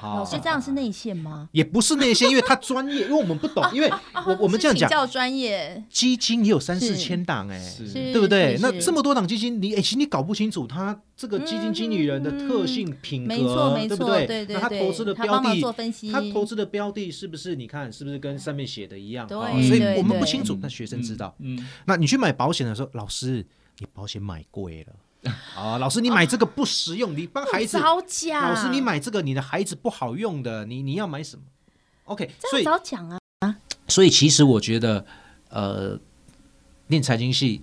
[0.00, 1.48] 老师这样是内线吗？
[1.52, 3.90] 也不是内线，因为他专业，因为我们不懂，因为
[4.26, 7.60] 我我们这样讲，叫专业基金也有三四千档哎，
[7.92, 8.58] 对不对？
[8.60, 14.46] 那这么多档基金，你哎，其实你搞不清楚他这个基金经理人的特性品格，对不对？
[14.48, 15.60] 那他投资的标的，
[16.10, 17.54] 他投资的标的是不是？
[17.54, 19.28] 你看是不是跟上面写的一样？
[19.28, 21.34] 所以我们不清楚，那学生知道。
[21.40, 23.44] 嗯，那你去买保险的时候，老师，
[23.78, 24.94] 你保险买贵了。
[25.56, 27.78] 啊，老师，你买这个不实用，你帮孩子。
[27.78, 28.00] 老
[28.54, 31.42] 师，你买这个，你的孩子不好用的，你你要买什么
[32.06, 33.18] ？OK，所以早讲啊。
[33.86, 35.04] 所以其实我觉得，
[35.50, 35.96] 呃，
[36.88, 37.62] 念财经系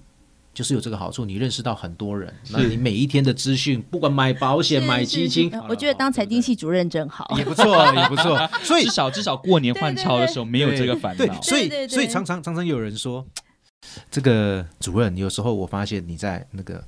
[0.54, 8.38] 就是有这个好处，你认识到很多人，那你每一天的资讯，不管买保险、买基金，我觉得当财经系主任真好，也不错，也不错。
[8.64, 11.26] 所以至少至少过年换钞的时候没有这个烦恼。
[11.26, 13.26] 对，所以所以常常常常有人说，
[14.10, 16.82] 这个主任有时候我发现你在那个。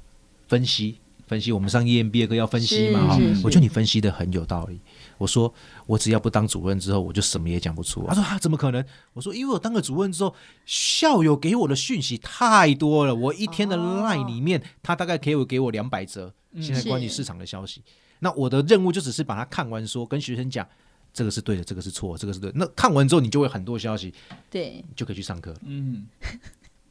[0.52, 3.08] 分析分析，我们上 EMBA 课要分析嘛？
[3.08, 4.82] 哈，我觉得你分析的很有道理。
[5.18, 5.54] 我说
[5.86, 8.06] 我只要不当主任之后，我就什么也讲不出。
[8.06, 8.86] 他说啊，怎么可能？
[9.14, 10.36] 我说因为我当了主任之后，
[10.66, 17.82] 校友给我的讯息太多了，我一天的 line 里面，他大概可以给我两百则现在关于市场的消息。
[18.20, 20.68] 那我的任务就只是把它看完，说跟学生讲
[21.14, 22.52] 这个是对的，这个是错，这个是对。
[22.54, 24.14] 那看完之后，你就会很多消息，
[24.50, 25.56] 对，就可以去上课。
[25.66, 26.06] 嗯。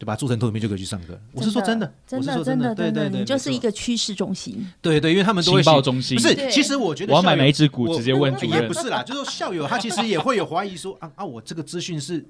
[0.01, 1.21] 就把它做成透明就可以去上课。
[1.31, 4.67] 我是说真的，真的真的，对对对，你就是一个趋势中心。
[4.81, 6.17] 对对，因为他们都会情报中心。
[6.17, 8.63] 不是，其实我觉得我要买哪一只股，直接问主任。
[8.63, 12.27] 也不是啦，就是说校友他其实也会有怀疑，说啊啊，我这个资讯是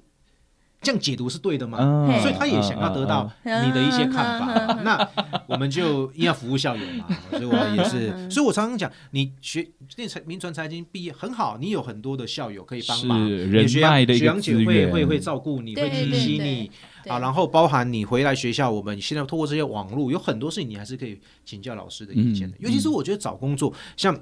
[0.81, 1.77] 这样解读是对的吗？
[2.21, 4.73] 所以他也想要得到你的一些看法。
[4.83, 5.09] 那
[5.47, 8.29] 我们就要服务校友嘛， 所以我也是。
[8.29, 16.71] 所以我常常讲，你学念财名传财经毕业很好，你有很多的校友可以帮忙，人脉的一个资源，会会会照顾你，会提醒你。
[17.07, 22.55] 啊，然后包含你回来学校，我们现在通过这些网络，有很多事情你还是可以请教老师的意见的。
[22.57, 24.19] 嗯、尤其是我觉得找工作，嗯、像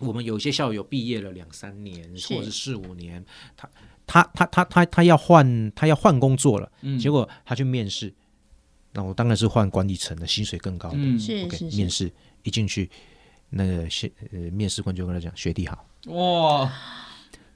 [0.00, 3.22] 我们有些校友毕业了两三年，或者是四五年，
[3.54, 3.68] 他
[4.12, 8.12] 他他他他他要换他要换工作了，嗯、结果他去面试，
[8.92, 10.96] 那我当然是换管理层的，薪水更高的。
[10.98, 12.90] 嗯、OK, 是面试一进去，
[13.48, 13.88] 那个
[14.32, 16.70] 呃面试官就跟他讲学弟好，哇，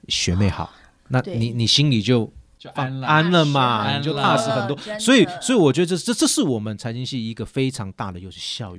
[0.07, 0.73] 学妹好，
[1.09, 2.31] 那你你心里就。
[2.57, 4.75] 就安了，安了嘛，你就踏实很多。
[4.99, 8.75] 所以，所以我觉得这这这是我们财经系一个非常大的优势，校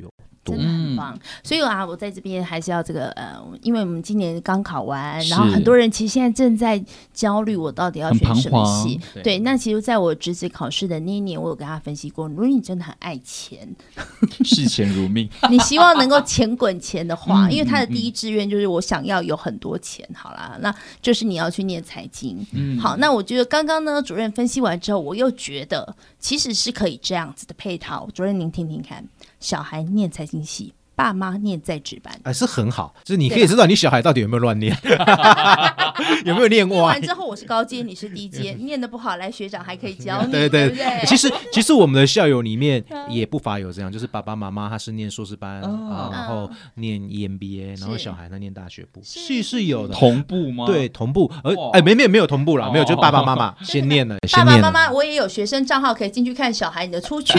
[0.57, 0.63] 友。
[0.63, 6.83] 真的很棒，嗯、所以啊，我在这边还是要这个呃，因为我们今年刚考完，然后很多人其实现在正在
[7.13, 9.01] 焦虑，我到底要选什么系？
[9.15, 13.69] 对，对，那其实在我侄子考试的那一年，我有跟他分析过，如果你真的很爱钱，
[14.45, 20.07] 视钱如命， 你希望能够钱滚钱的话，嗯、因为他的第一志愿就是我想要有很多钱。
[20.11, 22.47] 嗯、好啦，那就是你要去念财经。
[22.53, 28.09] 嗯，好，那我觉得刚刚呢，主任分析完之后，我又觉得其实是可以这样子的配套。
[28.15, 29.05] 主任您听听看。
[29.41, 34.77] 小孩念财经系，爸妈念在职班，哎，是很好，就是你可以知道你小孩到底有没有乱念。
[36.25, 36.75] 有没有念歪？
[36.75, 40.69] 念完之后我是高阶，你是低阶， 念的不好，来学长还可以教你，对对。
[40.71, 41.07] 对对。
[41.07, 49.39] 其实其实我们的校友里面 也不乏有这样，就是爸爸妈妈他是念硕士班啊，然后念 EMBA，然后小孩呢念大学部，是。
[49.43, 49.95] 是有的。
[49.95, 50.67] 同步吗？
[50.67, 51.31] 对，同步。
[51.45, 54.61] 而哎，没没有没有同步了，没有，就爸爸妈妈先念了，先念。
[54.61, 57.39] 爸爸妈妈，我也有学生账号可以进去看小孩你的出缺，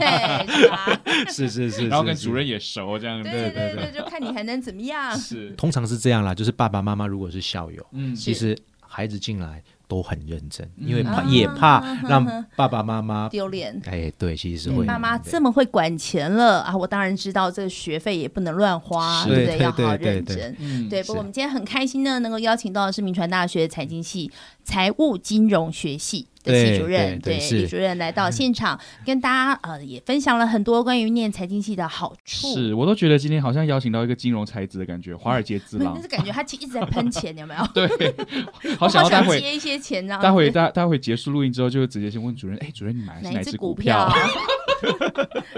[0.00, 5.16] 对，是是是，然后跟主任也熟，这样对对对对，就看你还能怎么样。
[5.16, 13.80] 是，通常是这样啦，就是爸爸妈妈如果是校友，嗯，其实孩子进来都很认真，因为怕也怕让爸爸妈妈丢脸。
[13.86, 14.84] 哎，对，其实是会。
[14.84, 19.58] 妈妈这么会管钱了啊，我当然知道这个学费也不能乱花，对不对？
[19.58, 20.88] 要好好认真。
[20.88, 24.30] 对，不过我们今天很开心呢，能够邀请到的是铭传大学财经系
[24.66, 26.52] 财务金融学系的。
[26.52, 32.54] 系主任对李主任来到现场，跟大家呃也分享了很多关于念财经系的好处。
[32.54, 35.92] 是，我都觉得今天好像邀请到一个金融才子的感觉，华尔街之 狼。
[35.94, 37.66] 但是感觉他其实一直在喷钱，有没有？
[37.72, 37.88] 对，
[38.76, 44.12] 好想要待会接一些钱，待会待待会结束录音之后，就直接先问主任，哎，主任你买哪只股票？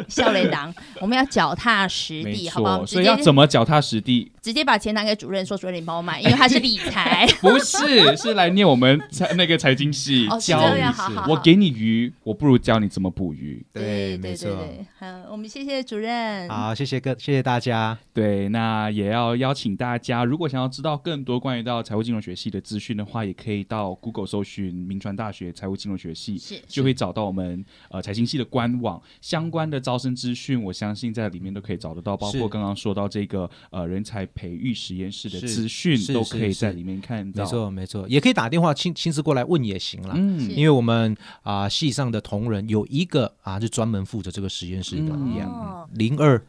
[0.09, 2.87] 笑雷党，我们要脚踏实地，好不好？
[2.87, 4.31] 所以要怎么脚踏实地？
[4.41, 7.27] 直接把钱拿给主任，说主任你帮我买，因为他是理财。
[7.41, 10.83] 不是，是来念我们财那个财经系教你。
[11.29, 13.65] 我给你鱼，我不如教你怎么捕鱼。
[13.73, 14.51] 对，没错。
[14.99, 16.49] 好，我们谢谢主任。
[16.49, 17.97] 好，谢谢各，谢谢大家。
[18.13, 29.01] 对，那也要邀请大家，如果想要知道更多关于到财务金融学系的资讯的话，也可以到 Google 搜寻铭传大学财务金融学系，是就会找到我们呃财经系的官网。
[29.21, 37.45] 相关的招生资讯，我相信在里面都可以找得到，包括刚刚说到这个呃人才培育实验室的资讯，都可以在里面看到。
[37.45, 40.15] 没错，没错，也可以打电话亲亲自过来问也行了。
[40.17, 46.43] 嗯，因为我们啊、呃、系上的同仁有一个啊是专门负责这个实验室的，一样零二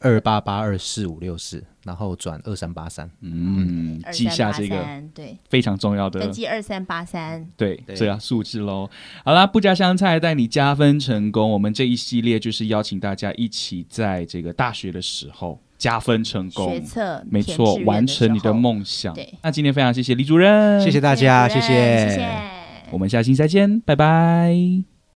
[0.00, 1.64] 二八八二四五六四。
[1.84, 8.88] 然后转二三八三，嗯，记下这个对非常重要的，登记二三八三，对，这样数字喽。
[9.24, 11.50] 好啦，不加香菜带你加分成功。
[11.50, 19.12] 我们这一系列就是邀请大家一起在这个大学的时候加分成功，学测没错，完成你的梦想。
[19.14, 22.28] 对，那今天非常谢谢李主任，谢谢大家，谢谢，谢谢，
[22.92, 24.91] 我们下期再见，拜拜。